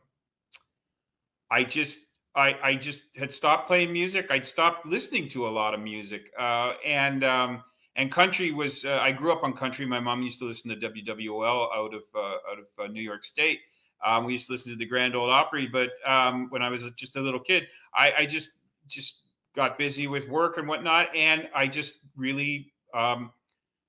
I 1.50 1.64
just, 1.64 2.00
I, 2.36 2.56
I 2.64 2.76
just 2.76 3.04
had 3.18 3.32
stopped 3.32 3.68
playing 3.68 3.92
music. 3.92 4.28
I'd 4.30 4.46
stopped 4.46 4.86
listening 4.86 5.28
to 5.30 5.48
a 5.48 5.50
lot 5.50 5.74
of 5.74 5.80
music. 5.80 6.32
Uh, 6.40 6.74
and, 6.86 7.24
um, 7.24 7.64
and 7.96 8.12
country 8.12 8.52
was, 8.52 8.86
uh, 8.86 9.00
I 9.02 9.12
grew 9.12 9.32
up 9.32 9.44
on 9.44 9.54
country. 9.54 9.86
My 9.86 10.00
mom 10.00 10.22
used 10.22 10.40
to 10.40 10.46
listen 10.46 10.70
to 10.70 10.90
WWL 10.90 11.68
out 11.76 11.94
of, 11.94 12.04
uh, 12.16 12.20
out 12.20 12.60
of 12.60 12.86
uh, 12.86 12.88
New 12.88 13.02
York 13.02 13.24
State. 13.24 13.60
Um, 14.06 14.26
we 14.26 14.34
used 14.34 14.48
to 14.48 14.54
listen 14.54 14.72
to 14.72 14.78
the 14.78 14.86
Grand 14.86 15.16
Old 15.16 15.30
Opry, 15.30 15.68
but 15.68 15.90
um, 16.06 16.48
when 16.50 16.62
I 16.62 16.70
was 16.70 16.86
just 16.96 17.16
a 17.16 17.22
little 17.22 17.40
kid, 17.40 17.68
I, 17.94 18.14
I, 18.20 18.26
just 18.26 18.52
just 18.88 19.28
got 19.56 19.78
busy 19.78 20.08
with 20.08 20.28
work 20.30 20.58
and 20.58 20.68
whatnot, 20.68 21.14
and 21.16 21.50
I 21.54 21.68
just 21.68 21.96
really 22.16 22.72
um, 22.94 23.32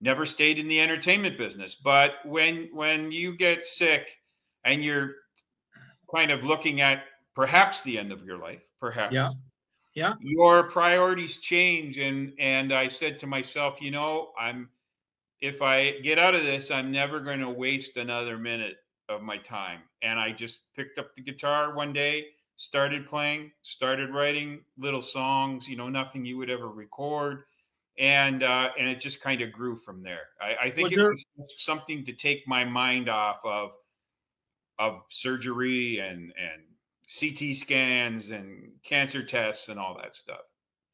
never 0.01 0.27
stayed 0.27 0.59
in 0.59 0.67
the 0.67 0.81
entertainment 0.81 1.39
business. 1.39 1.77
But 1.77 2.13
when 2.25 2.71
when 2.73 3.13
you 3.13 3.37
get 3.37 3.65
sick 3.65 4.09
and 4.65 4.85
you're 4.85 5.13
kind 6.13 6.31
of 6.33 6.43
looking 6.43 6.81
at 6.81 7.05
perhaps 7.35 7.83
the 7.83 7.97
end 7.99 8.11
of 8.11 8.25
your 8.25 8.39
life, 8.39 8.63
perhaps, 8.81 9.15
yeah, 9.15 9.31
yeah, 9.95 10.15
your 10.21 10.65
priorities 10.65 11.39
change, 11.39 11.99
and 11.99 12.33
and 12.41 12.73
I 12.73 12.89
said 12.89 13.21
to 13.21 13.29
myself, 13.29 13.81
you 13.81 13.93
know, 13.93 14.33
I'm 14.39 14.69
if 15.41 15.63
I 15.63 16.01
get 16.01 16.19
out 16.19 16.35
of 16.35 16.43
this, 16.43 16.71
I'm 16.71 16.91
never 16.91 17.21
going 17.21 17.41
to 17.41 17.49
waste 17.49 17.97
another 17.97 18.39
minute 18.39 18.77
of 19.11 19.23
my 19.23 19.37
time. 19.39 19.81
And 20.03 20.19
I 20.19 20.33
just 20.33 20.61
picked 20.75 20.99
up 20.99 21.15
the 21.15 21.23
guitar 21.23 21.75
one 21.75 21.93
day, 21.93 22.27
started 22.57 23.07
playing, 23.09 23.51
started 23.63 24.11
writing 24.15 24.61
little 24.79 25.03
songs, 25.03 25.67
you 25.69 25.77
know, 25.77 25.89
nothing 25.89 26.25
you 26.25 26.39
would 26.39 26.51
ever 26.51 26.69
record. 26.69 27.43
And 27.99 28.43
uh, 28.43 28.69
and 28.79 28.89
it 28.89 29.01
just 29.01 29.21
kind 29.21 29.43
of 29.43 29.53
grew 29.53 29.77
from 29.77 30.03
there. 30.03 30.29
I, 30.41 30.69
I 30.69 30.71
think 30.71 30.85
was 30.85 30.93
it 30.93 30.97
there... 30.97 31.11
was 31.11 31.25
something 31.59 32.05
to 32.07 32.13
take 32.13 32.45
my 32.47 32.65
mind 32.65 33.11
off 33.11 33.41
of 33.45 33.71
of 34.79 35.03
surgery 35.11 35.99
and 35.99 36.33
and 36.39 36.63
CT 37.19 37.57
scans 37.57 38.31
and 38.31 38.71
cancer 38.85 39.23
tests 39.23 39.69
and 39.69 39.79
all 39.79 39.99
that 40.01 40.17
stuff. 40.17 40.41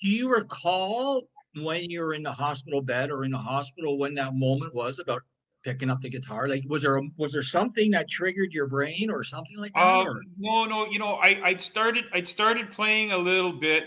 Do 0.00 0.08
you 0.08 0.35
recall 0.35 1.28
when 1.54 1.88
you 1.88 2.00
were 2.00 2.14
in 2.14 2.23
the 2.23 2.32
hospital 2.32 2.82
bed 2.82 3.11
or 3.11 3.25
in 3.25 3.30
the 3.30 3.38
hospital 3.38 3.99
when 3.99 4.14
that 4.14 4.35
moment 4.35 4.75
was 4.75 4.99
about 4.99 5.23
picking 5.66 5.90
up 5.90 6.00
the 6.00 6.08
guitar? 6.08 6.46
Like, 6.46 6.62
was 6.68 6.82
there 6.82 6.96
a, 6.96 7.02
was 7.16 7.32
there 7.32 7.42
something 7.42 7.90
that 7.90 8.08
triggered 8.08 8.52
your 8.52 8.68
brain 8.68 9.11
or 9.11 9.25
something 9.25 9.58
like 9.58 9.73
that? 9.75 9.80
Uh, 9.80 10.14
no, 10.38 10.64
no. 10.64 10.87
You 10.87 10.99
know, 11.00 11.14
I 11.14 11.40
I 11.44 11.56
started 11.56 12.04
I 12.12 12.23
started 12.23 12.73
playing 12.73 13.12
a 13.12 13.18
little 13.18 13.52
bit. 13.52 13.85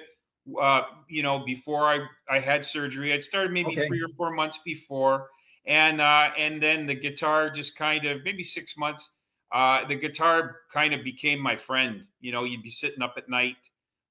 Uh, 0.59 0.81
you 1.07 1.23
know, 1.23 1.43
before 1.45 1.85
I 1.85 1.99
I 2.29 2.39
had 2.39 2.65
surgery, 2.65 3.13
I'd 3.13 3.23
started 3.23 3.51
maybe 3.51 3.71
okay. 3.71 3.87
three 3.87 4.01
or 4.01 4.09
four 4.17 4.31
months 4.31 4.59
before, 4.65 5.29
and 5.65 6.01
uh, 6.01 6.31
and 6.37 6.61
then 6.61 6.85
the 6.85 6.95
guitar 6.95 7.49
just 7.49 7.77
kind 7.77 8.05
of 8.05 8.23
maybe 8.23 8.43
six 8.43 8.77
months. 8.77 9.09
Uh, 9.51 9.87
the 9.87 9.95
guitar 9.95 10.57
kind 10.71 10.93
of 10.93 11.03
became 11.03 11.39
my 11.39 11.55
friend. 11.55 12.03
You 12.19 12.31
know, 12.31 12.43
you'd 12.43 12.61
be 12.61 12.69
sitting 12.69 13.01
up 13.01 13.15
at 13.17 13.29
night 13.29 13.55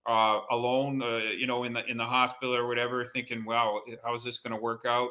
uh, 0.09 0.41
alone, 0.51 1.03
uh, 1.03 1.19
you 1.37 1.47
know, 1.47 1.65
in 1.65 1.75
the 1.75 1.85
in 1.87 1.99
the 1.99 2.07
hospital 2.07 2.55
or 2.55 2.67
whatever, 2.67 3.05
thinking, 3.05 3.45
"Wow, 3.45 3.83
how 4.03 4.15
is 4.15 4.25
this 4.25 4.39
going 4.39 4.55
to 4.55 4.61
work 4.61 4.85
out?" 4.87 5.11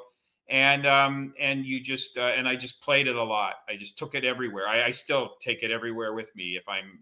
And 0.49 0.85
um, 0.87 1.33
and 1.39 1.65
you 1.65 1.79
just 1.79 2.17
uh, 2.17 2.21
and 2.21 2.47
I 2.47 2.55
just 2.55 2.81
played 2.81 3.07
it 3.07 3.15
a 3.15 3.23
lot. 3.23 3.55
I 3.69 3.75
just 3.75 3.97
took 3.97 4.15
it 4.15 4.23
everywhere. 4.23 4.67
I, 4.67 4.85
I 4.85 4.91
still 4.91 5.31
take 5.41 5.63
it 5.63 5.71
everywhere 5.71 6.13
with 6.13 6.35
me 6.35 6.55
if 6.57 6.67
I'm. 6.67 6.99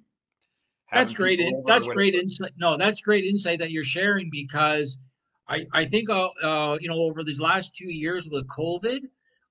That's 0.92 1.14
great. 1.14 1.40
that's 1.66 1.88
great 1.88 2.16
insight. 2.16 2.52
No, 2.58 2.78
that's 2.78 3.02
great 3.02 3.26
insight 3.26 3.60
that 3.60 3.72
you're 3.72 3.84
sharing 3.84 4.30
because 4.32 4.98
I 5.48 5.66
I 5.74 5.86
think 5.86 6.10
uh, 6.10 6.30
uh, 6.42 6.78
you 6.80 6.88
know 6.88 6.98
over 6.98 7.24
these 7.24 7.40
last 7.40 7.76
two 7.76 7.92
years 7.92 8.30
with 8.30 8.48
COVID, 8.48 9.02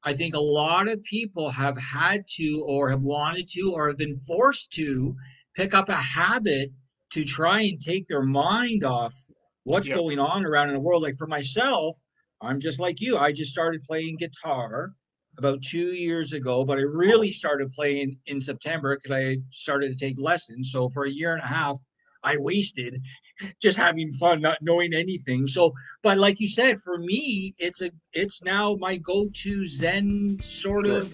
I 0.02 0.12
think 0.12 0.34
a 0.34 0.40
lot 0.40 0.88
of 0.88 1.02
people 1.02 1.50
have 1.50 1.78
had 1.78 2.26
to, 2.36 2.64
or 2.66 2.90
have 2.90 3.02
wanted 3.02 3.48
to, 3.50 3.72
or 3.74 3.88
have 3.88 3.98
been 3.98 4.14
forced 4.14 4.72
to 4.72 5.16
pick 5.54 5.74
up 5.74 5.88
a 5.88 5.96
habit 5.96 6.70
to 7.10 7.24
try 7.24 7.60
and 7.60 7.80
take 7.80 8.08
their 8.08 8.22
mind 8.22 8.82
off 8.84 9.14
what's 9.62 9.88
Yep. 9.88 9.96
going 9.96 10.18
on 10.18 10.44
around 10.44 10.68
in 10.68 10.74
the 10.74 10.80
world. 10.80 11.02
Like 11.02 11.16
for 11.16 11.26
myself, 11.26 11.96
I'm 12.44 12.60
just 12.60 12.80
like 12.80 13.00
you. 13.00 13.16
I 13.16 13.32
just 13.32 13.50
started 13.50 13.82
playing 13.84 14.16
guitar 14.16 14.92
about 15.38 15.62
two 15.62 15.86
years 15.94 16.32
ago, 16.32 16.64
but 16.64 16.78
I 16.78 16.82
really 16.82 17.32
started 17.32 17.72
playing 17.72 18.16
in 18.26 18.40
September 18.40 18.96
because 18.96 19.16
I 19.16 19.38
started 19.50 19.96
to 19.96 20.06
take 20.06 20.16
lessons. 20.18 20.70
So 20.72 20.88
for 20.90 21.04
a 21.04 21.10
year 21.10 21.32
and 21.32 21.42
a 21.42 21.46
half, 21.46 21.78
I 22.22 22.36
wasted 22.38 23.00
just 23.62 23.76
having 23.76 24.10
fun, 24.12 24.40
not 24.40 24.58
knowing 24.62 24.94
anything. 24.94 25.48
So, 25.48 25.72
but 26.02 26.18
like 26.18 26.40
you 26.40 26.48
said, 26.48 26.80
for 26.80 26.98
me, 26.98 27.52
it's 27.58 27.82
a 27.82 27.90
it's 28.12 28.42
now 28.42 28.76
my 28.78 28.96
go-to 28.96 29.66
Zen 29.66 30.38
sort 30.40 30.86
of 30.86 31.12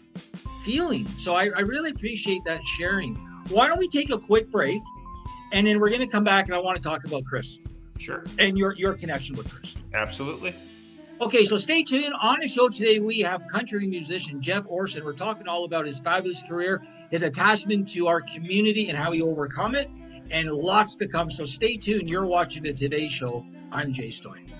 feeling. 0.62 1.06
So 1.18 1.34
I, 1.34 1.44
I 1.56 1.60
really 1.60 1.90
appreciate 1.90 2.42
that 2.44 2.64
sharing. 2.78 3.16
Why 3.48 3.66
don't 3.68 3.78
we 3.78 3.88
take 3.88 4.10
a 4.10 4.18
quick 4.18 4.50
break, 4.50 4.80
and 5.52 5.66
then 5.66 5.80
we're 5.80 5.88
going 5.88 6.00
to 6.00 6.06
come 6.06 6.24
back, 6.24 6.46
and 6.46 6.54
I 6.54 6.58
want 6.60 6.76
to 6.76 6.82
talk 6.82 7.04
about 7.04 7.24
Chris 7.24 7.58
Sure. 7.98 8.24
and 8.38 8.56
your 8.56 8.74
your 8.74 8.94
connection 8.94 9.34
with 9.36 9.50
Chris. 9.50 9.74
Absolutely. 9.94 10.54
Okay, 11.20 11.44
so 11.44 11.58
stay 11.58 11.82
tuned. 11.82 12.14
On 12.22 12.40
the 12.40 12.48
show 12.48 12.70
today, 12.70 12.98
we 12.98 13.20
have 13.20 13.46
country 13.46 13.86
musician 13.86 14.40
Jeff 14.40 14.64
Orson. 14.66 15.04
We're 15.04 15.12
talking 15.12 15.48
all 15.48 15.66
about 15.66 15.84
his 15.84 16.00
fabulous 16.00 16.42
career, 16.42 16.82
his 17.10 17.22
attachment 17.22 17.90
to 17.90 18.06
our 18.06 18.22
community, 18.22 18.88
and 18.88 18.96
how 18.96 19.12
he 19.12 19.20
overcome 19.20 19.74
it, 19.74 19.90
and 20.30 20.50
lots 20.50 20.96
to 20.96 21.06
come. 21.06 21.30
So 21.30 21.44
stay 21.44 21.76
tuned. 21.76 22.08
You're 22.08 22.24
watching 22.24 22.62
the 22.62 22.72
Today 22.72 23.06
Show. 23.06 23.44
I'm 23.70 23.92
Jay 23.92 24.08
Stoyan. 24.08 24.50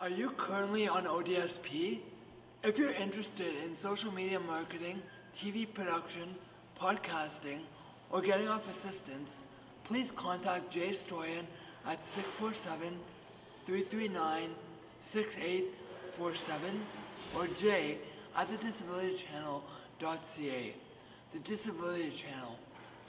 Are 0.00 0.10
you 0.10 0.32
currently 0.36 0.86
on 0.86 1.04
ODSP? 1.06 2.00
If 2.62 2.76
you're 2.76 2.92
interested 2.92 3.54
in 3.64 3.74
social 3.74 4.12
media 4.12 4.38
marketing, 4.38 5.00
TV 5.34 5.66
production, 5.72 6.34
podcasting, 6.78 7.60
or 8.14 8.22
getting 8.22 8.48
off 8.48 8.70
assistance, 8.70 9.44
please 9.82 10.12
contact 10.12 10.70
Jay 10.70 10.90
Stoyan 10.90 11.44
at 11.84 12.04
647 12.04 12.96
339 13.66 14.50
6847 15.00 16.80
or 17.36 17.48
Jay 17.48 17.98
at 18.36 18.48
thedisabilitychannel.ca. 18.48 20.76
The 21.32 21.38
Disability 21.40 22.12
Channel, 22.12 22.56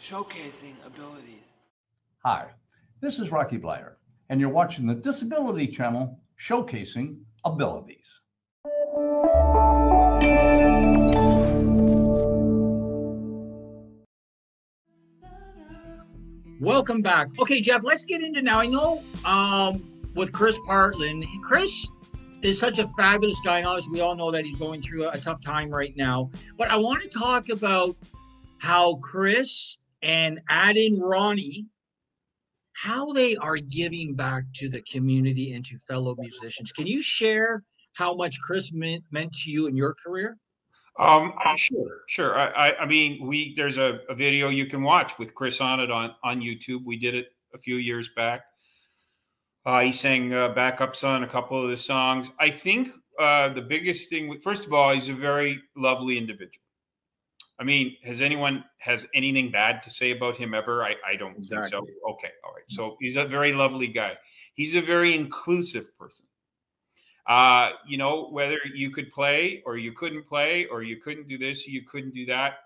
showcasing 0.01 0.73
abilities. 0.83 1.53
Hi, 2.23 2.47
this 2.99 3.19
is 3.19 3.31
Rocky 3.31 3.59
Bleier, 3.59 3.97
and 4.29 4.41
you're 4.41 4.49
watching 4.49 4.87
the 4.87 4.95
Disability 4.95 5.67
Channel 5.67 6.19
showcasing 6.39 7.19
abilities. 7.45 8.21
Welcome 16.61 17.01
back. 17.01 17.37
Okay, 17.37 17.59
Jeff, 17.59 17.81
let's 17.83 18.05
get 18.05 18.21
into 18.21 18.41
now. 18.41 18.59
I 18.59 18.65
know 18.65 19.03
um, 19.25 19.83
with 20.13 20.31
Chris 20.31 20.57
Partland, 20.59 21.25
Chris 21.43 21.89
is 22.43 22.57
such 22.57 22.79
a 22.79 22.87
fabulous 22.89 23.39
guy. 23.43 23.57
And 23.57 23.67
obviously, 23.67 23.93
we 23.93 24.01
all 24.01 24.15
know 24.15 24.31
that 24.31 24.45
he's 24.45 24.55
going 24.55 24.81
through 24.81 25.03
a, 25.03 25.09
a 25.09 25.17
tough 25.17 25.41
time 25.41 25.69
right 25.69 25.93
now. 25.97 26.31
But 26.57 26.71
I 26.71 26.77
want 26.77 27.01
to 27.01 27.09
talk 27.09 27.49
about 27.49 27.97
how 28.59 28.95
Chris 28.95 29.79
and 30.01 30.39
add 30.47 30.77
in 30.77 30.97
Ronnie, 30.97 31.65
how 32.71 33.11
they 33.11 33.35
are 33.35 33.57
giving 33.57 34.15
back 34.15 34.43
to 34.55 34.69
the 34.69 34.81
community 34.81 35.51
and 35.51 35.65
to 35.65 35.77
fellow 35.79 36.15
musicians. 36.17 36.71
Can 36.71 36.87
you 36.87 37.01
share 37.01 37.63
how 37.93 38.15
much 38.15 38.37
Chris 38.39 38.71
meant, 38.71 39.03
meant 39.11 39.33
to 39.43 39.51
you 39.51 39.67
in 39.67 39.75
your 39.75 39.93
career? 40.05 40.37
Um, 40.97 41.33
sure, 41.57 42.03
sure. 42.07 42.37
I, 42.37 42.69
I, 42.69 42.77
I 42.79 42.85
mean, 42.85 43.27
we 43.27 43.53
there's 43.55 43.77
a, 43.77 43.99
a 44.09 44.15
video 44.15 44.49
you 44.49 44.65
can 44.65 44.81
watch 44.81 45.17
with 45.19 45.35
Chris 45.35 45.59
on 45.59 45.79
it 45.79 45.91
on 45.91 46.15
on 46.23 46.41
YouTube. 46.41 46.85
We 46.85 46.97
did 46.97 47.15
it 47.15 47.27
a 47.53 47.57
few 47.57 47.75
years 47.75 48.09
back. 48.15 48.43
Uh, 49.65 49.81
he 49.81 49.91
sang 49.91 50.33
uh, 50.33 50.53
backups 50.53 51.03
on 51.03 51.23
a 51.23 51.27
couple 51.27 51.61
of 51.61 51.69
the 51.69 51.77
songs. 51.77 52.29
I 52.39 52.51
think 52.51 52.89
uh, 53.19 53.49
the 53.53 53.61
biggest 53.61 54.09
thing, 54.09 54.39
first 54.41 54.65
of 54.65 54.73
all, 54.73 54.93
he's 54.93 55.09
a 55.09 55.13
very 55.13 55.59
lovely 55.75 56.17
individual. 56.17 56.61
I 57.59 57.63
mean, 57.63 57.95
has 58.03 58.21
anyone 58.21 58.63
has 58.79 59.05
anything 59.15 59.49
bad 59.49 59.81
to 59.83 59.89
say 59.89 60.11
about 60.11 60.37
him 60.37 60.53
ever? 60.53 60.83
I, 60.83 60.95
I 61.07 61.15
don't 61.15 61.35
think 61.35 61.65
so. 61.65 61.77
Okay, 61.79 62.31
all 62.43 62.53
right. 62.53 62.63
So 62.67 62.97
he's 62.99 63.15
a 63.15 63.25
very 63.25 63.53
lovely 63.53 63.87
guy. 63.87 64.13
He's 64.53 64.75
a 64.75 64.81
very 64.81 65.15
inclusive 65.15 65.97
person. 65.97 66.25
Uh, 67.27 67.71
you 67.87 67.97
know, 67.97 68.27
whether 68.31 68.57
you 68.73 68.91
could 68.91 69.11
play 69.11 69.63
or 69.65 69.77
you 69.77 69.91
couldn't 69.91 70.27
play 70.27 70.67
or 70.67 70.83
you 70.83 70.97
couldn't 70.97 71.27
do 71.27 71.37
this, 71.37 71.67
you 71.67 71.81
couldn't 71.83 72.13
do 72.13 72.25
that. 72.27 72.59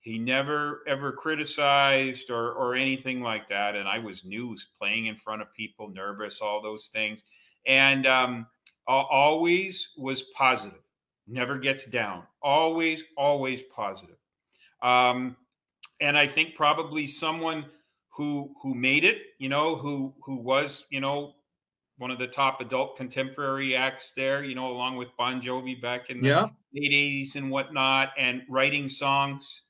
He 0.00 0.18
never 0.18 0.82
ever 0.86 1.12
criticized 1.12 2.30
or 2.30 2.52
or 2.52 2.74
anything 2.74 3.22
like 3.22 3.48
that. 3.48 3.74
And 3.74 3.88
I 3.88 3.98
was 3.98 4.22
new, 4.24 4.54
playing 4.78 5.06
in 5.06 5.16
front 5.16 5.40
of 5.40 5.54
people, 5.54 5.88
nervous, 5.88 6.42
all 6.42 6.60
those 6.60 6.90
things, 6.92 7.24
and 7.66 8.06
um, 8.06 8.46
always 8.86 9.88
was 9.96 10.22
positive. 10.36 10.80
Never 11.26 11.56
gets 11.56 11.86
down. 11.86 12.24
Always, 12.42 13.02
always 13.16 13.62
positive. 13.74 14.18
Um, 14.82 15.36
and 16.02 16.18
I 16.18 16.26
think 16.26 16.54
probably 16.54 17.06
someone 17.06 17.64
who 18.10 18.54
who 18.62 18.74
made 18.74 19.04
it, 19.04 19.22
you 19.38 19.48
know, 19.48 19.74
who 19.74 20.12
who 20.22 20.36
was, 20.36 20.84
you 20.90 21.00
know, 21.00 21.32
one 21.98 22.10
of 22.10 22.18
the 22.18 22.26
top 22.26 22.60
adult 22.60 22.96
contemporary 22.96 23.76
acts 23.76 24.12
there, 24.16 24.42
you 24.44 24.54
know, 24.54 24.68
along 24.68 24.96
with 24.96 25.08
Bon 25.16 25.40
Jovi 25.40 25.80
back 25.80 26.10
in 26.10 26.22
the 26.22 26.28
Yeah. 26.28 26.48
late 26.72 26.92
80s 26.92 27.36
and 27.36 27.50
whatnot, 27.50 28.12
and 28.18 28.42
writing 28.48 28.88
songs, 28.88 29.62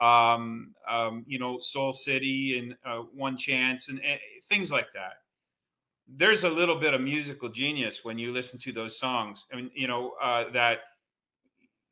um, 0.00 0.74
um, 0.88 1.24
you 1.26 1.38
know, 1.38 1.58
Soul 1.60 1.92
City 1.92 2.58
and 2.58 2.76
uh, 2.84 3.02
One 3.14 3.36
Chance 3.36 3.88
and, 3.88 4.00
and 4.04 4.20
things 4.48 4.70
like 4.70 4.92
that. 4.94 5.14
There's 6.08 6.44
a 6.44 6.50
little 6.50 6.78
bit 6.80 6.94
of 6.94 7.00
musical 7.00 7.48
genius 7.50 8.04
when 8.04 8.18
you 8.18 8.32
listen 8.32 8.58
to 8.60 8.72
those 8.72 8.98
songs. 8.98 9.46
I 9.52 9.56
mean, 9.56 9.70
you 9.74 9.88
know, 9.88 10.12
uh, 10.22 10.50
that 10.52 10.80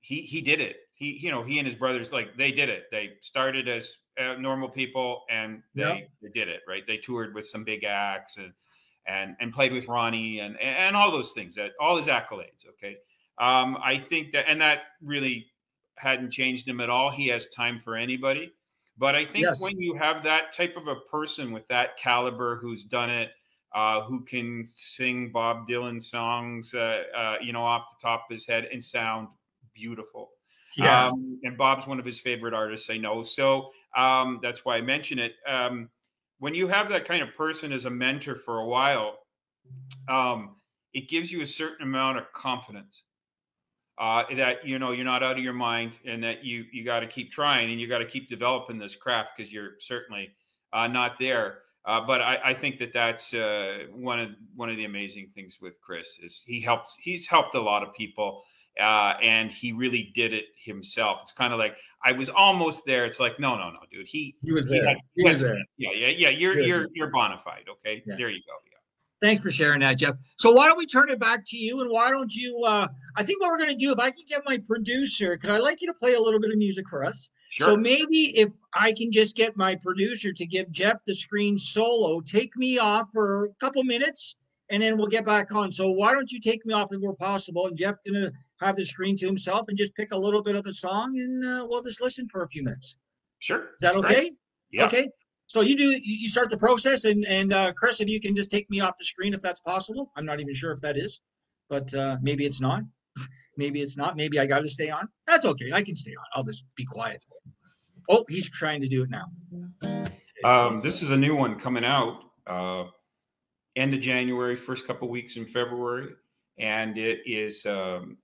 he 0.01 0.23
he 0.23 0.41
did 0.41 0.61
it. 0.61 0.77
He 0.95 1.19
you 1.19 1.31
know 1.31 1.43
he 1.43 1.59
and 1.59 1.67
his 1.67 1.77
brothers 1.77 2.13
like 2.13 2.37
they 2.37 2.53
did 2.53 2.69
it. 2.69 2.85
They 2.91 3.17
started 3.21 3.69
as 3.69 3.97
uh, 4.19 4.35
normal 4.35 4.69
people 4.69 5.25
and 5.31 5.63
they, 5.77 5.83
Yeah. 5.83 6.01
they 6.23 6.29
did 6.31 6.49
it 6.49 6.63
right. 6.67 6.87
They 6.87 6.97
toured 6.99 7.35
with 7.35 7.47
some 7.47 7.65
big 7.65 7.85
acts 7.85 8.37
and 8.37 8.53
and 9.09 9.35
and 9.41 9.53
played 9.53 9.73
with 9.73 9.89
Ronnie 9.89 10.41
and 10.41 10.61
and 10.61 10.95
all 10.95 11.11
those 11.11 11.33
things 11.33 11.55
that 11.57 11.73
all 11.81 11.97
his 11.97 12.07
accolades. 12.07 12.67
Okay, 12.69 12.97
um, 13.39 13.79
I 13.83 13.99
think 13.99 14.33
that 14.33 14.49
and 14.49 14.61
that 14.61 14.83
really 15.03 15.47
hadn't 15.97 16.31
changed 16.31 16.69
him 16.69 16.81
at 16.81 16.91
all. 16.91 17.11
He 17.11 17.27
has 17.29 17.47
time 17.49 17.81
for 17.81 17.97
anybody. 17.97 18.53
But 18.99 19.15
I 19.15 19.25
think 19.25 19.45
Yes. 19.45 19.63
when 19.63 19.79
you 19.81 19.95
have 19.95 20.25
that 20.25 20.53
type 20.53 20.77
of 20.77 20.89
a 20.89 20.97
person 20.97 21.53
with 21.53 21.67
that 21.69 21.97
caliber 21.99 22.57
who's 22.57 22.83
done 22.83 23.11
it, 23.11 23.31
uh, 23.73 24.03
who 24.03 24.25
can 24.25 24.65
sing 24.65 25.31
Bob 25.31 25.69
Dylan 25.69 26.03
songs, 26.03 26.75
uh, 26.75 27.05
uh, 27.17 27.37
you 27.41 27.53
know, 27.53 27.63
off 27.65 27.91
the 27.91 28.03
top 28.03 28.25
of 28.29 28.35
his 28.35 28.45
head 28.47 28.65
and 28.73 28.83
sound 28.83 29.29
beautiful. 29.73 30.31
Yeah. 30.77 31.07
Um, 31.07 31.41
and 31.45 31.57
Bob's 31.57 31.87
one 31.87 32.01
of 32.01 32.05
his 32.05 32.19
favorite 32.19 32.55
artists, 32.55 32.91
I 32.91 32.97
know. 32.97 33.23
So 33.23 33.71
um, 33.97 34.41
that's 34.43 34.65
why 34.65 34.77
I 34.77 34.81
mention 34.81 35.19
it. 35.19 35.35
Um, 35.47 35.91
when 36.39 36.55
you 36.55 36.69
have 36.69 36.89
that 36.91 37.05
kind 37.05 37.23
of 37.23 37.35
person 37.37 37.73
as 37.73 37.85
a 37.85 37.91
mentor 37.91 38.37
for 38.37 38.59
a 38.59 38.67
while, 38.67 39.19
um, 40.09 40.57
it 40.95 41.09
gives 41.09 41.31
you 41.31 41.43
a 41.43 41.47
certain 41.47 41.87
amount 41.87 42.19
of 42.19 42.33
confidence 42.33 43.03
uh, 43.99 44.23
that 44.37 44.67
you 44.67 44.79
know 44.79 44.93
you're 44.93 45.05
not 45.05 45.23
out 45.23 45.37
of 45.37 45.43
your 45.43 45.53
mind 45.53 45.93
and 46.05 46.23
that 46.23 46.45
you 46.45 46.65
you 46.73 46.85
got 46.85 47.01
to 47.01 47.07
keep 47.07 47.31
trying 47.31 47.71
and 47.71 47.81
you 47.81 47.89
got 47.89 47.99
to 47.99 48.07
keep 48.07 48.29
developing 48.29 48.79
this 48.79 48.95
craft 48.95 49.31
because 49.37 49.53
you're 49.53 49.73
certainly 49.81 50.31
uh, 50.73 50.87
not 50.87 51.19
there. 51.19 51.59
Uh, 51.85 52.01
but 52.07 52.21
I, 52.21 52.39
I 52.45 52.55
think 52.55 52.79
that 52.81 52.93
that's 52.93 53.33
uh, 53.35 53.85
one 53.93 54.21
of 54.21 54.31
one 54.55 54.69
of 54.69 54.77
the 54.77 54.85
amazing 54.85 55.31
things 55.35 55.59
with 55.61 55.81
Chris 55.81 56.19
is 56.23 56.45
he 56.47 56.61
helps 56.61 56.97
he's 57.01 57.27
helped 57.27 57.55
a 57.55 57.61
lot 57.61 57.83
of 57.83 57.93
people 57.95 58.43
uh, 58.81 59.15
and 59.23 59.51
he 59.51 59.73
really 59.73 60.13
did 60.15 60.33
it 60.33 60.47
himself. 60.63 61.19
It's 61.23 61.33
kind 61.33 61.53
of 61.53 61.59
like 61.59 61.77
I 62.05 62.13
was 62.13 62.29
almost 62.31 62.85
there. 62.87 63.05
It's 63.05 63.19
like 63.21 63.41
no 63.41 63.57
no 63.57 63.71
no 63.71 63.81
dude 63.91 64.07
he 64.07 64.37
He 64.43 64.53
was 64.53 64.67
there. 64.67 64.97
He 65.17 65.29
was 65.29 65.41
there. 65.41 65.59
Yeah 65.77 65.91
yeah 65.95 66.09
yeah 66.09 66.29
you're 66.29 66.55
Good. 66.55 66.67
you're 66.67 66.87
you're 66.95 67.11
bona 67.11 67.39
fide. 67.45 67.65
Okay 67.69 68.03
Yeah. 68.07 68.17
there 68.17 68.31
you 68.31 68.41
go. 68.47 68.53
Yeah. 68.71 68.79
Thanks 69.21 69.43
for 69.43 69.51
sharing 69.51 69.81
that, 69.81 69.99
Jeff. 69.99 70.15
So 70.37 70.53
why 70.53 70.67
don't 70.69 70.79
we 70.79 70.87
turn 70.87 71.11
it 71.11 71.19
back 71.19 71.43
to 71.49 71.57
you, 71.57 71.81
and 71.81 71.91
why 71.91 72.11
don't 72.11 72.33
you? 72.33 72.63
Uh, 72.65 72.87
I 73.17 73.25
think 73.25 73.41
what 73.41 73.51
we're 73.51 73.59
going 73.59 73.71
to 73.71 73.75
do, 73.77 73.91
if 73.91 73.99
I 73.99 74.11
can 74.11 74.23
get 74.29 74.43
my 74.47 74.59
producer, 74.59 75.37
because 75.37 75.51
I 75.51 75.59
like 75.59 75.81
you 75.81 75.89
to 75.89 75.95
play 75.95 76.15
a 76.15 76.21
little 76.21 76.39
bit 76.39 76.53
of 76.53 76.57
music 76.57 76.89
for 76.89 77.03
us. 77.05 77.31
Sure. 77.51 77.67
So 77.69 77.77
maybe 77.77 78.39
if 78.39 78.49
I 78.75 78.93
can 78.93 79.11
just 79.11 79.35
get 79.35 79.57
my 79.57 79.75
producer 79.75 80.33
to 80.33 80.47
give 80.47 80.71
Jeff 80.71 81.03
the 81.05 81.17
screen 81.17 81.59
solo, 81.59 82.21
take 82.21 82.57
me 82.57 82.79
off 82.79 83.09
for 83.13 83.47
a 83.47 83.49
couple 83.59 83.83
minutes, 83.83 84.37
and 84.71 84.81
then 84.81 84.97
we'll 84.97 85.09
get 85.09 85.25
back 85.25 85.53
on. 85.53 85.73
So 85.73 85.91
why 85.91 86.13
don't 86.13 86.31
you 86.31 86.39
take 86.39 86.65
me 86.65 86.73
off 86.73 86.93
if 86.93 87.01
we're 87.01 87.15
possible, 87.15 87.67
and 87.67 87.77
Jeff 87.77 87.97
gonna 88.07 88.31
have 88.61 88.77
the 88.77 88.85
screen 88.85 89.17
to 89.17 89.27
himself 89.27 89.67
and 89.69 89.77
just 89.77 89.95
pick 89.95 90.13
a 90.13 90.17
little 90.17 90.43
bit 90.43 90.57
of 90.57 90.65
the 90.65 90.75
song, 90.75 91.19
and 91.19 91.45
uh, 91.45 91.67
we'll 91.69 91.83
just 91.83 92.01
listen 92.01 92.29
for 92.29 92.43
a 92.43 92.49
few 92.49 92.63
minutes. 92.63 92.97
Sure. 93.39 93.61
Is 93.61 93.81
that 93.81 93.95
That's 93.95 94.05
okay? 94.05 94.15
great. 94.15 94.33
Yeah. 94.71 94.87
Okay. 94.87 95.09
So 95.47 95.63
you 95.63 95.77
do 95.77 95.99
you 96.03 96.29
start 96.29 96.51
the 96.51 96.59
process, 96.59 97.05
and 97.05 97.25
and 97.27 97.53
uh, 97.53 97.73
Chris, 97.73 98.01
if 98.01 98.09
you 98.09 98.21
can 98.21 98.37
just 98.37 98.51
take 98.51 98.69
me 98.69 98.81
off 98.81 98.95
the 98.99 99.05
screen 99.05 99.33
if 99.33 99.41
that's 99.41 99.61
possible. 99.61 100.13
I'm 100.17 100.27
not 100.27 100.41
even 100.41 100.55
sure 100.55 100.73
if 100.73 100.81
that 100.83 100.99
is, 100.99 101.21
but 101.71 101.93
uh, 101.95 102.19
maybe 102.21 102.45
it's 102.45 102.61
not. 102.61 102.83
maybe 103.57 103.81
it's 103.81 103.97
not. 103.97 104.17
Maybe 104.17 104.39
I 104.39 104.47
got 104.47 104.61
to 104.61 104.69
stay 104.69 104.91
on. 104.91 105.09
That's 105.27 105.47
okay. 105.47 105.73
I 105.73 105.83
can 105.83 105.97
stay 105.97 106.13
on. 106.13 106.25
I'll 106.35 106.43
just 106.43 106.65
be 106.77 106.85
quiet. 106.85 107.23
Oh, 108.11 108.25
he's 108.29 108.49
trying 108.51 108.81
to 108.83 108.89
do 108.89 109.05
it 109.05 109.11
now. 109.11 109.27
Um, 110.45 110.81
this 110.81 111.03
is 111.03 111.11
a 111.11 111.17
new 111.17 111.35
one 111.35 111.59
coming 111.59 111.85
out 111.85 112.21
uh, 112.47 112.85
end 113.77 113.95
of 113.95 114.01
January, 114.01 114.57
first 114.57 114.87
couple 114.87 115.09
weeks 115.09 115.37
in 115.37 115.47
February, 115.47 116.11
and 116.59 116.99
it 116.99 117.21
is 117.27 117.65
um, 117.67 118.19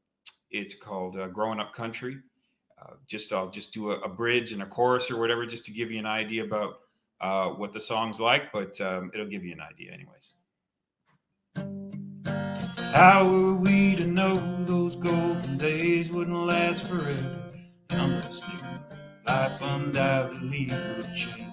it's 0.50 0.74
called 0.74 1.18
uh, 1.18 1.28
"Growing 1.28 1.60
Up 1.60 1.74
Country." 1.74 2.18
Uh, 2.80 2.94
just 3.06 3.32
I'll 3.32 3.50
just 3.50 3.72
do 3.72 3.92
a, 3.92 4.00
a, 4.00 4.08
bridge 4.08 4.52
and 4.52 4.62
a 4.62 4.66
chorus 4.66 5.10
or 5.10 5.18
whatever, 5.18 5.46
just 5.46 5.64
to 5.66 5.70
give 5.70 5.90
you 5.90 5.98
an 5.98 6.06
idea 6.06 6.44
about 6.44 6.80
uh, 7.20 7.48
what 7.48 7.72
the 7.72 7.80
song's 7.80 8.20
like. 8.20 8.52
But 8.52 8.80
um, 8.80 9.10
it'll 9.14 9.26
give 9.26 9.44
you 9.44 9.52
an 9.52 9.60
idea, 9.60 9.92
anyways. 9.92 10.32
How 12.92 13.28
were 13.28 13.54
we 13.54 13.96
to 13.96 14.06
know 14.06 14.64
those 14.64 14.96
golden 14.96 15.58
days 15.58 16.10
wouldn't 16.10 16.46
last 16.46 16.86
forever? 16.86 17.40
Of 17.90 17.98
us 18.00 18.40
life 19.26 19.60
undoubtedly 19.60 20.70
would 20.96 21.14
change. 21.14 21.44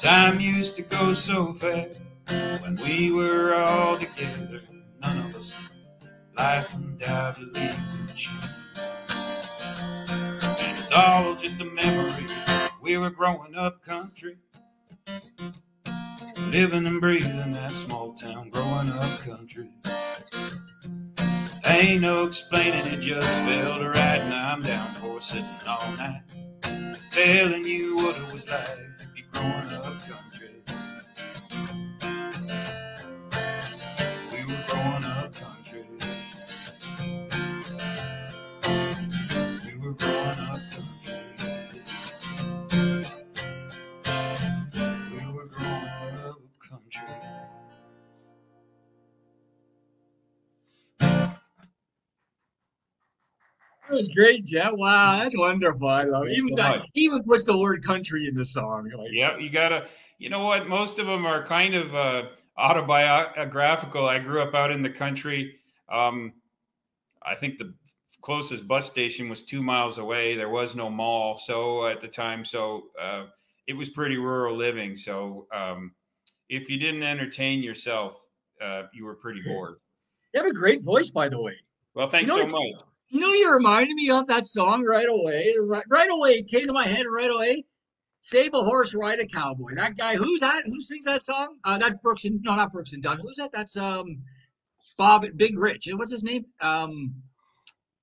Time 0.00 0.40
used 0.40 0.76
to 0.76 0.82
go 0.82 1.14
so 1.14 1.52
fast 1.54 2.00
when 2.62 2.76
we 2.84 3.10
were 3.10 3.54
all 3.54 3.98
together. 3.98 4.60
Life 6.36 6.72
undoubtedly 6.74 7.70
would 7.70 8.16
change. 8.16 8.44
And 9.08 10.78
it's 10.78 10.92
all 10.92 11.34
just 11.36 11.60
a 11.60 11.64
memory. 11.64 12.26
We 12.82 12.96
were 12.98 13.10
growing 13.10 13.54
up 13.54 13.82
country, 13.82 14.36
living 16.38 16.86
and 16.86 17.00
breathing 17.00 17.52
that 17.52 17.72
small 17.72 18.12
town, 18.14 18.50
growing 18.50 18.90
up 18.90 19.20
country. 19.20 19.70
Ain't 21.66 22.02
no 22.02 22.24
explaining, 22.26 22.92
it 22.92 23.00
just 23.00 23.28
felt 23.40 23.82
right. 23.82 24.22
Now 24.28 24.52
I'm 24.52 24.62
down 24.62 24.94
for 24.96 25.20
sitting 25.20 25.46
all 25.66 25.92
night, 25.92 26.22
telling 27.10 27.64
you 27.66 27.96
what 27.96 28.16
it 28.16 28.32
was 28.32 28.46
like 28.48 28.66
to 29.00 29.06
be 29.14 29.22
growing 29.32 29.72
up 29.72 29.98
country. 30.00 30.43
Were 39.84 39.92
growing 39.92 40.16
up 40.16 40.60
country. 40.70 41.14
We 45.12 45.32
were 45.32 45.46
growing 45.46 46.18
up 46.24 46.40
country. 46.66 47.02
That 53.88 53.92
was 53.92 54.08
great, 54.08 54.46
Jeff. 54.46 54.72
Wow, 54.72 55.18
that's 55.18 55.36
wonderful. 55.36 55.86
I 55.86 56.04
love 56.04 56.26
it. 56.28 56.32
Even 56.32 56.54
got, 56.54 56.86
he 56.94 57.02
even 57.02 57.22
puts 57.22 57.44
the 57.44 57.58
word 57.58 57.84
country 57.84 58.26
in 58.26 58.34
the 58.34 58.44
song. 58.44 58.90
Like, 58.96 59.08
Yeah, 59.12 59.36
you 59.36 59.50
gotta. 59.50 59.86
You 60.18 60.30
know 60.30 60.44
what? 60.44 60.66
Most 60.68 60.98
of 60.98 61.06
them 61.06 61.26
are 61.26 61.46
kind 61.46 61.74
of 61.74 61.94
uh, 61.94 62.22
autobiographical. 62.56 64.08
I 64.08 64.18
grew 64.18 64.40
up 64.40 64.54
out 64.54 64.70
in 64.70 64.80
the 64.80 64.88
country. 64.88 65.56
Um, 65.92 66.32
I 67.22 67.34
think 67.34 67.58
the 67.58 67.74
closest 68.24 68.66
bus 68.66 68.86
station 68.86 69.28
was 69.28 69.42
two 69.42 69.62
miles 69.62 69.98
away. 69.98 70.34
There 70.34 70.48
was 70.48 70.74
no 70.74 70.88
mall, 70.88 71.36
so 71.36 71.86
at 71.86 72.00
the 72.00 72.08
time, 72.08 72.44
so 72.44 72.84
uh, 73.00 73.24
it 73.66 73.74
was 73.74 73.90
pretty 73.90 74.16
rural 74.16 74.56
living. 74.56 74.96
So 74.96 75.46
um, 75.54 75.92
if 76.48 76.70
you 76.70 76.78
didn't 76.78 77.02
entertain 77.02 77.62
yourself, 77.62 78.18
uh, 78.62 78.84
you 78.94 79.04
were 79.04 79.14
pretty 79.14 79.40
bored. 79.46 79.76
You 80.32 80.42
have 80.42 80.50
a 80.50 80.54
great 80.54 80.82
voice, 80.82 81.10
by 81.10 81.28
the 81.28 81.40
way. 81.40 81.54
Well, 81.94 82.08
thanks 82.08 82.28
You 82.28 82.36
know 82.36 82.42
so 82.44 82.48
much. 82.48 82.82
You 83.10 83.20
know, 83.20 83.32
you 83.32 83.52
reminded 83.52 83.94
me 83.94 84.10
of 84.10 84.26
that 84.26 84.46
song 84.46 84.82
right 84.84 85.08
away. 85.08 85.54
Right, 85.60 85.84
right 85.88 86.10
away, 86.10 86.30
it 86.30 86.48
came 86.48 86.66
to 86.66 86.72
my 86.72 86.86
head 86.86 87.04
right 87.04 87.30
away. 87.30 87.64
Save 88.22 88.54
a 88.54 88.62
horse, 88.62 88.94
ride 88.94 89.20
a 89.20 89.26
cowboy. 89.26 89.74
That 89.76 89.98
guy, 89.98 90.16
who's 90.16 90.40
that? 90.40 90.62
Who 90.64 90.80
sings 90.80 91.04
that 91.04 91.20
song? 91.20 91.58
Uh, 91.64 91.76
that 91.76 92.02
Brooks 92.02 92.24
and 92.24 92.40
no, 92.42 92.56
not 92.56 92.72
Brooks 92.72 92.94
and 92.94 93.02
Dunn. 93.02 93.20
Who's 93.22 93.36
that? 93.36 93.52
That's 93.52 93.76
um, 93.76 94.22
Bob 94.96 95.26
Big 95.36 95.58
Rich. 95.58 95.88
What's 95.92 96.10
his 96.10 96.24
name? 96.24 96.46
Um, 96.62 97.14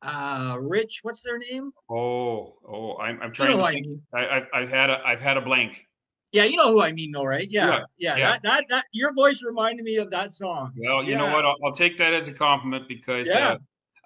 uh, 0.02 0.58
Rich. 0.60 1.00
What's 1.04 1.24
their 1.24 1.38
name? 1.38 1.72
Oh, 1.90 2.58
oh, 2.68 2.98
I'm, 2.98 3.22
I'm 3.22 3.30
You 3.30 3.34
trying 3.34 3.50
know 3.52 3.58
to 3.58 3.62
who 3.62 3.68
I, 3.68 3.74
mean. 3.74 4.02
I, 4.14 4.42
i've 4.54 4.70
had 4.70 4.90
a, 4.90 5.02
I've 5.06 5.22
had 5.22 5.38
a 5.38 5.42
blank. 5.42 5.88
Yeah, 6.32 6.46
you 6.46 6.56
know 6.56 6.72
who 6.72 6.82
I 6.82 6.94
mean, 6.94 7.12
though, 7.12 7.26
right? 7.26 7.48
Yeah, 7.50 7.68
Yeah, 7.68 7.84
yeah. 7.98 8.18
yeah. 8.18 8.30
That, 8.32 8.44
that 8.44 8.66
that 8.70 8.86
your 8.94 9.14
voice 9.14 9.44
reminded 9.44 9.84
me 9.84 9.98
of 9.98 10.10
that 10.12 10.32
song. 10.32 10.72
Well, 10.78 11.04
you 11.04 11.16
know 11.18 11.26
what? 11.26 11.46
I'll, 11.46 11.58
I'll 11.66 11.74
take 11.74 11.98
that 11.98 12.14
as 12.14 12.30
a 12.30 12.34
compliment 12.34 12.88
because 12.88 13.28
Yeah. 13.28 13.56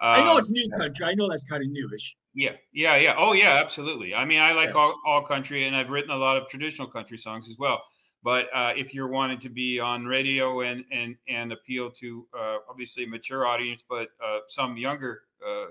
uh, 0.01 0.05
I 0.05 0.23
know 0.23 0.37
it's 0.37 0.49
new 0.49 0.67
country. 0.71 1.05
I 1.05 1.13
know 1.13 1.29
that's 1.29 1.43
kind 1.43 1.63
of 1.63 1.69
newish. 1.69 2.15
Yeah, 2.33 2.53
yeah, 2.73 2.95
yeah. 2.97 3.15
Oh, 3.17 3.33
yeah, 3.33 3.53
absolutely. 3.63 4.13
I 4.13 4.25
mean, 4.25 4.41
I 4.41 4.51
like 4.51 4.75
all, 4.75 4.99
all 5.05 5.21
country, 5.21 5.67
and 5.67 5.75
I've 5.75 5.89
written 5.89 6.09
a 6.11 6.17
lot 6.17 6.35
of 6.35 6.49
traditional 6.49 6.87
country 6.87 7.17
songs 7.17 7.47
as 7.49 7.57
well. 7.57 7.81
But 8.23 8.47
uh, 8.53 8.73
if 8.75 8.93
you're 8.93 9.07
wanting 9.07 9.39
to 9.41 9.49
be 9.49 9.79
on 9.79 10.05
radio 10.05 10.61
and 10.61 10.83
and 10.91 11.15
and 11.29 11.53
appeal 11.53 11.91
to 11.91 12.27
uh, 12.37 12.57
obviously 12.67 13.03
a 13.03 13.07
mature 13.07 13.45
audience, 13.45 13.83
but 13.87 14.07
uh, 14.21 14.39
some 14.47 14.77
younger 14.77 15.21
uh, 15.47 15.65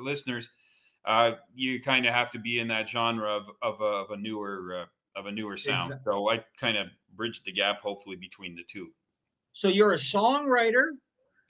listeners, 0.00 0.48
uh, 1.06 1.32
you 1.54 1.80
kind 1.82 2.06
of 2.06 2.14
have 2.14 2.30
to 2.32 2.38
be 2.38 2.58
in 2.58 2.68
that 2.68 2.88
genre 2.88 3.28
of 3.36 3.44
of 3.62 3.80
a, 3.80 3.84
of 3.84 4.10
a 4.10 4.16
newer 4.16 4.82
uh, 4.82 5.18
of 5.18 5.26
a 5.26 5.32
newer 5.32 5.56
sound. 5.56 5.86
Exact- 5.90 6.04
So 6.04 6.30
I 6.30 6.44
kind 6.58 6.76
of 6.76 6.88
bridged 7.16 7.44
the 7.44 7.52
gap, 7.52 7.80
hopefully, 7.80 8.16
between 8.16 8.54
the 8.54 8.64
two. 8.70 8.88
So 9.52 9.68
you're 9.68 9.92
a 9.92 9.96
songwriter, 9.96 10.90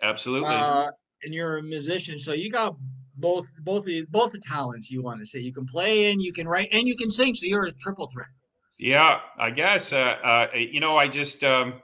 Absolutely. 0.02 0.48
uh, 0.48 0.90
and 1.22 1.34
you're 1.34 1.58
a 1.58 1.62
musician. 1.62 2.18
So 2.18 2.32
you 2.32 2.50
got 2.50 2.76
both 3.16 3.50
both 3.60 3.84
the 3.84 4.06
both 4.10 4.32
the 4.32 4.38
talents 4.40 4.90
you 4.90 5.02
want 5.02 5.20
to 5.20 5.26
say. 5.26 5.40
You 5.40 5.52
can 5.52 5.66
play 5.66 6.10
and 6.10 6.22
you 6.22 6.32
can 6.32 6.48
write 6.48 6.68
and 6.72 6.88
you 6.88 6.96
can 6.96 7.10
sing. 7.10 7.34
So 7.34 7.46
you're 7.46 7.66
a 7.66 7.72
triple 7.72 8.06
threat. 8.06 8.28
Yeah, 8.78 9.20
I 9.38 9.50
guess. 9.50 9.92
Uh, 9.92 10.16
uh, 10.24 10.46
you 10.56 10.80
know, 10.80 10.96
I 10.96 11.06
just, 11.06 11.44
um, 11.44 11.82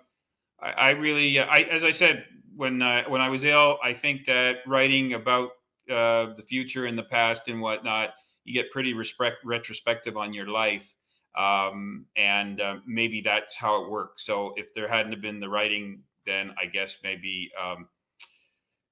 I, 0.62 0.70
I 0.70 0.90
really, 0.92 1.38
I 1.38 1.58
as 1.58 1.84
I 1.84 1.90
said 1.90 2.24
when 2.56 2.80
uh, 2.80 3.02
when 3.08 3.20
I 3.20 3.28
was 3.28 3.44
ill, 3.44 3.76
I 3.84 3.92
think 3.92 4.24
that 4.24 4.60
writing 4.66 5.12
about 5.12 5.50
uh, 5.90 6.35
the 6.37 6.44
future 6.46 6.87
and 6.87 6.99
the 6.99 7.05
past 7.05 7.42
and 7.49 7.61
whatnot, 7.61 8.11
you 8.44 8.55
get 8.55 8.70
pretty 8.70 8.92
respect, 8.92 9.37
retrospective 9.44 10.16
on 10.16 10.33
your 10.33 10.46
life, 10.49 10.94
um, 11.37 12.07
and 12.16 12.61
uh, 12.61 12.77
maybe 12.87 13.20
that's 13.20 13.57
how 13.57 13.83
it 13.83 13.90
works. 13.90 14.25
So 14.25 14.55
if 14.57 14.75
there 14.75 14.88
hadn't 14.88 15.12
have 15.12 15.22
been 15.22 15.40
the 15.40 15.49
writing, 15.49 16.01
then 16.27 16.53
I 16.61 16.66
guess 16.66 16.96
maybe 17.03 17.51
um, 17.62 17.88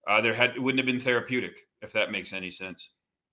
uh, 0.09 0.21
there 0.21 0.35
had 0.35 0.51
it 0.57 0.63
wouldn't 0.63 0.79
have 0.79 0.87
been 0.87 1.01
therapeutic, 1.01 1.57
if 1.83 1.93
that 1.93 2.11
makes 2.11 2.33
any 2.33 2.51
sense. 2.51 2.91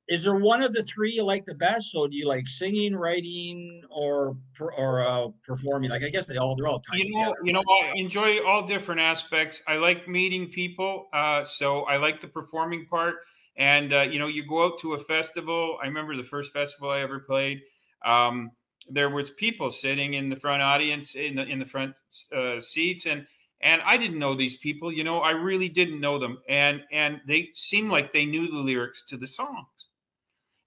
Is 0.07 0.23
there 0.23 0.35
one 0.35 0.61
of 0.61 0.73
the 0.73 0.83
three 0.83 1.11
you 1.11 1.23
like 1.23 1.45
the 1.45 1.55
best? 1.55 1.91
So 1.91 2.07
do 2.07 2.17
you 2.17 2.27
like 2.27 2.47
singing, 2.47 2.95
writing, 2.95 3.81
or 3.89 4.35
or 4.59 5.07
uh, 5.07 5.27
performing? 5.45 5.89
Like 5.89 6.03
I 6.03 6.09
guess 6.09 6.27
they 6.27 6.37
all 6.37 6.55
they're 6.55 6.67
all 6.67 6.79
tied 6.79 6.99
you 6.99 7.11
know, 7.11 7.25
together. 7.25 7.37
you 7.45 7.53
know, 7.53 7.63
I 7.69 7.93
enjoy 7.95 8.43
all 8.45 8.65
different 8.65 8.99
aspects. 8.99 9.61
I 9.67 9.75
like 9.75 10.07
meeting 10.07 10.47
people, 10.47 11.07
uh, 11.13 11.45
so 11.45 11.83
I 11.83 11.97
like 11.97 12.21
the 12.21 12.27
performing 12.27 12.87
part. 12.87 13.15
And 13.61 13.93
uh, 13.93 14.01
you 14.01 14.17
know, 14.17 14.25
you 14.25 14.43
go 14.43 14.65
out 14.65 14.79
to 14.79 14.95
a 14.95 14.97
festival. 14.97 15.77
I 15.81 15.85
remember 15.85 16.17
the 16.17 16.23
first 16.23 16.51
festival 16.51 16.89
I 16.89 17.01
ever 17.01 17.19
played. 17.19 17.61
Um, 18.03 18.49
there 18.89 19.11
was 19.11 19.29
people 19.29 19.69
sitting 19.69 20.15
in 20.15 20.29
the 20.29 20.35
front 20.35 20.63
audience 20.63 21.13
in 21.13 21.35
the 21.35 21.43
in 21.43 21.59
the 21.59 21.67
front 21.67 21.95
uh, 22.35 22.59
seats, 22.59 23.05
and 23.05 23.27
and 23.61 23.83
I 23.83 23.97
didn't 23.97 24.17
know 24.17 24.35
these 24.35 24.55
people. 24.57 24.91
You 24.91 25.03
know, 25.03 25.19
I 25.19 25.29
really 25.29 25.69
didn't 25.69 26.01
know 26.01 26.17
them, 26.17 26.39
and 26.49 26.81
and 26.91 27.21
they 27.27 27.49
seemed 27.53 27.91
like 27.91 28.11
they 28.11 28.25
knew 28.25 28.49
the 28.49 28.57
lyrics 28.57 29.03
to 29.09 29.17
the 29.17 29.27
songs. 29.27 29.67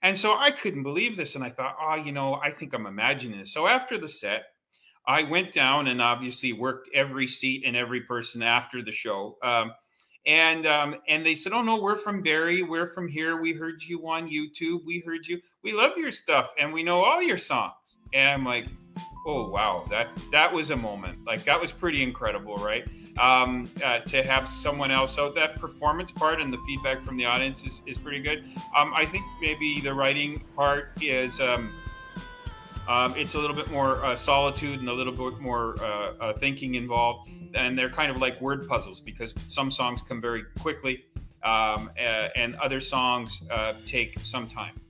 And 0.02 0.16
so 0.16 0.36
I 0.36 0.52
couldn't 0.52 0.84
believe 0.84 1.16
this. 1.16 1.34
And 1.34 1.42
I 1.42 1.50
thought, 1.50 1.76
oh, 1.80 1.96
you 1.96 2.12
know, 2.12 2.34
I 2.34 2.52
think 2.52 2.74
I'm 2.74 2.86
imagining 2.86 3.40
this. 3.40 3.52
So 3.52 3.66
after 3.66 3.98
the 3.98 4.06
set, 4.06 4.44
I 5.04 5.24
went 5.24 5.52
down 5.52 5.88
and 5.88 6.00
obviously 6.00 6.52
worked 6.52 6.90
every 6.94 7.26
seat 7.26 7.64
and 7.66 7.74
every 7.74 8.02
person 8.02 8.42
after 8.42 8.82
the 8.82 8.92
show. 8.92 9.36
Um, 9.42 9.72
and 10.26 10.66
um, 10.66 10.96
and 11.08 11.24
they 11.24 11.34
said, 11.34 11.52
oh 11.52 11.62
no, 11.62 11.80
we're 11.80 11.96
from 11.96 12.22
Barrie. 12.22 12.62
We're 12.62 12.86
from 12.86 13.08
here. 13.08 13.40
We 13.40 13.52
heard 13.52 13.82
you 13.82 14.08
on 14.08 14.28
YouTube. 14.28 14.84
We 14.84 15.02
heard 15.06 15.26
you. 15.26 15.40
We 15.62 15.72
love 15.72 15.92
your 15.96 16.12
stuff, 16.12 16.50
and 16.58 16.72
we 16.72 16.82
know 16.82 17.02
all 17.04 17.22
your 17.22 17.38
songs. 17.38 17.98
And 18.12 18.28
I'm 18.28 18.44
like, 18.44 18.66
oh 19.26 19.48
wow, 19.48 19.84
that 19.90 20.08
that 20.32 20.52
was 20.52 20.70
a 20.70 20.76
moment. 20.76 21.24
Like 21.26 21.44
that 21.44 21.60
was 21.60 21.72
pretty 21.72 22.02
incredible, 22.02 22.56
right? 22.56 22.86
Um, 23.18 23.70
uh, 23.84 24.00
to 24.00 24.22
have 24.24 24.48
someone 24.48 24.90
else. 24.90 25.14
So 25.14 25.30
that 25.32 25.60
performance 25.60 26.10
part 26.10 26.40
and 26.40 26.52
the 26.52 26.58
feedback 26.66 27.04
from 27.04 27.16
the 27.16 27.26
audience 27.26 27.62
is, 27.62 27.82
is 27.86 27.96
pretty 27.96 28.20
good. 28.20 28.44
Um, 28.76 28.92
I 28.94 29.06
think 29.06 29.24
maybe 29.40 29.80
the 29.80 29.94
writing 29.94 30.42
part 30.56 30.90
is. 31.00 31.40
Um, 31.40 31.72
um, 32.86 33.14
it's 33.16 33.34
a 33.34 33.38
little 33.38 33.56
bit 33.56 33.70
more 33.70 34.04
uh, 34.04 34.14
solitude 34.14 34.80
and 34.80 34.88
a 34.90 34.92
little 34.92 35.12
bit 35.12 35.40
more 35.40 35.74
uh, 35.82 36.12
uh, 36.20 36.32
thinking 36.34 36.74
involved, 36.74 37.30
and 37.54 37.78
they're 37.78 37.90
kind 37.90 38.10
of 38.10 38.20
like 38.20 38.40
word 38.40 38.68
puzzles 38.68 39.00
because 39.00 39.34
some 39.46 39.70
songs 39.70 40.02
come 40.02 40.20
very 40.20 40.44
quickly 40.60 41.04
um, 41.42 41.90
and 41.96 42.54
other 42.56 42.80
songs 42.80 43.42
uh, 43.50 43.74
take 43.86 44.18
some 44.20 44.48
time. 44.48 44.80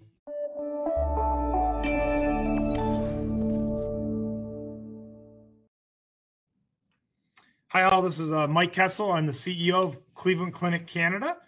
Hi, 7.68 7.82
all. 7.82 8.02
This 8.02 8.20
is 8.20 8.30
uh, 8.30 8.46
Mike 8.46 8.72
Kessel. 8.72 9.10
I'm 9.10 9.26
the 9.26 9.32
CEO 9.32 9.82
of 9.82 9.98
Cleveland 10.14 10.54
Clinic 10.54 10.86
Canada. 10.86 11.38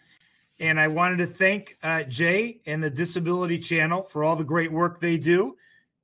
And 0.58 0.80
I 0.80 0.88
wanted 0.88 1.18
to 1.18 1.26
thank 1.26 1.76
uh, 1.84 2.02
Jay 2.02 2.62
and 2.66 2.82
the 2.82 2.90
Disability 2.90 3.60
Channel 3.60 4.02
for 4.02 4.24
all 4.24 4.34
the 4.34 4.42
great 4.42 4.72
work 4.72 5.00
they 5.00 5.18
do. 5.18 5.56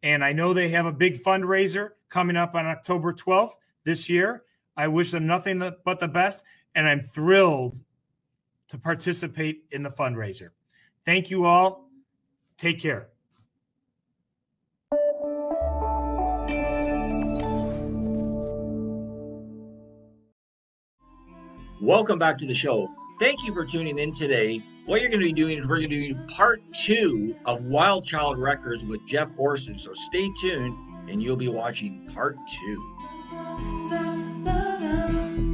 And 0.05 0.23
I 0.23 0.33
know 0.33 0.55
they 0.55 0.69
have 0.69 0.87
a 0.87 0.93
big 0.93 1.23
fundraiser 1.25 1.91
coming 2.09 2.37
up 2.37 2.55
on 2.55 2.67
October 2.67 3.13
12th 3.13 3.55
this 3.83 4.09
year. 4.09 4.45
I 4.77 4.89
wish 4.89 5.11
them 5.11 5.27
nothing 5.27 5.63
but 5.85 6.01
the 6.01 6.09
best. 6.09 6.45
And 6.75 6.89
I'm 6.89 7.01
thrilled 7.01 7.81
to 8.69 8.79
participate 8.79 9.65
in 9.71 9.83
the 9.83 9.91
fundraiser. 9.91 10.51
Thank 11.05 11.31
you 11.31 11.45
all. 11.45 11.91
Take 12.57 12.81
care. 12.81 13.09
Welcome 21.83 22.19
back 22.21 22.39
to 22.39 22.47
the 22.47 22.55
show. 22.55 22.89
Thank 23.19 23.45
you 23.45 23.53
for 23.53 23.65
tuning 23.65 23.99
in 23.99 24.13
today. 24.13 24.63
What 24.87 25.01
you're 25.01 25.11
going 25.11 25.21
to 25.21 25.27
be 25.27 25.33
doing 25.33 25.59
is 25.59 25.67
we're 25.67 25.79
going 25.79 25.91
to 25.91 26.09
do 26.09 26.27
part 26.29 26.63
two 26.73 27.37
of 27.45 27.65
Wild 27.65 28.07
Child 28.07 28.39
Records 28.39 28.85
with 28.85 29.05
Jeff 29.07 29.29
Orson. 29.37 29.77
So 29.77 29.93
stay 29.93 30.31
tuned 30.41 31.11
and 31.11 31.23
you'll 31.23 31.37
be 31.37 31.49
watching 31.49 32.09
part 32.15 32.37
two 32.49 34.02
them. 35.13 35.52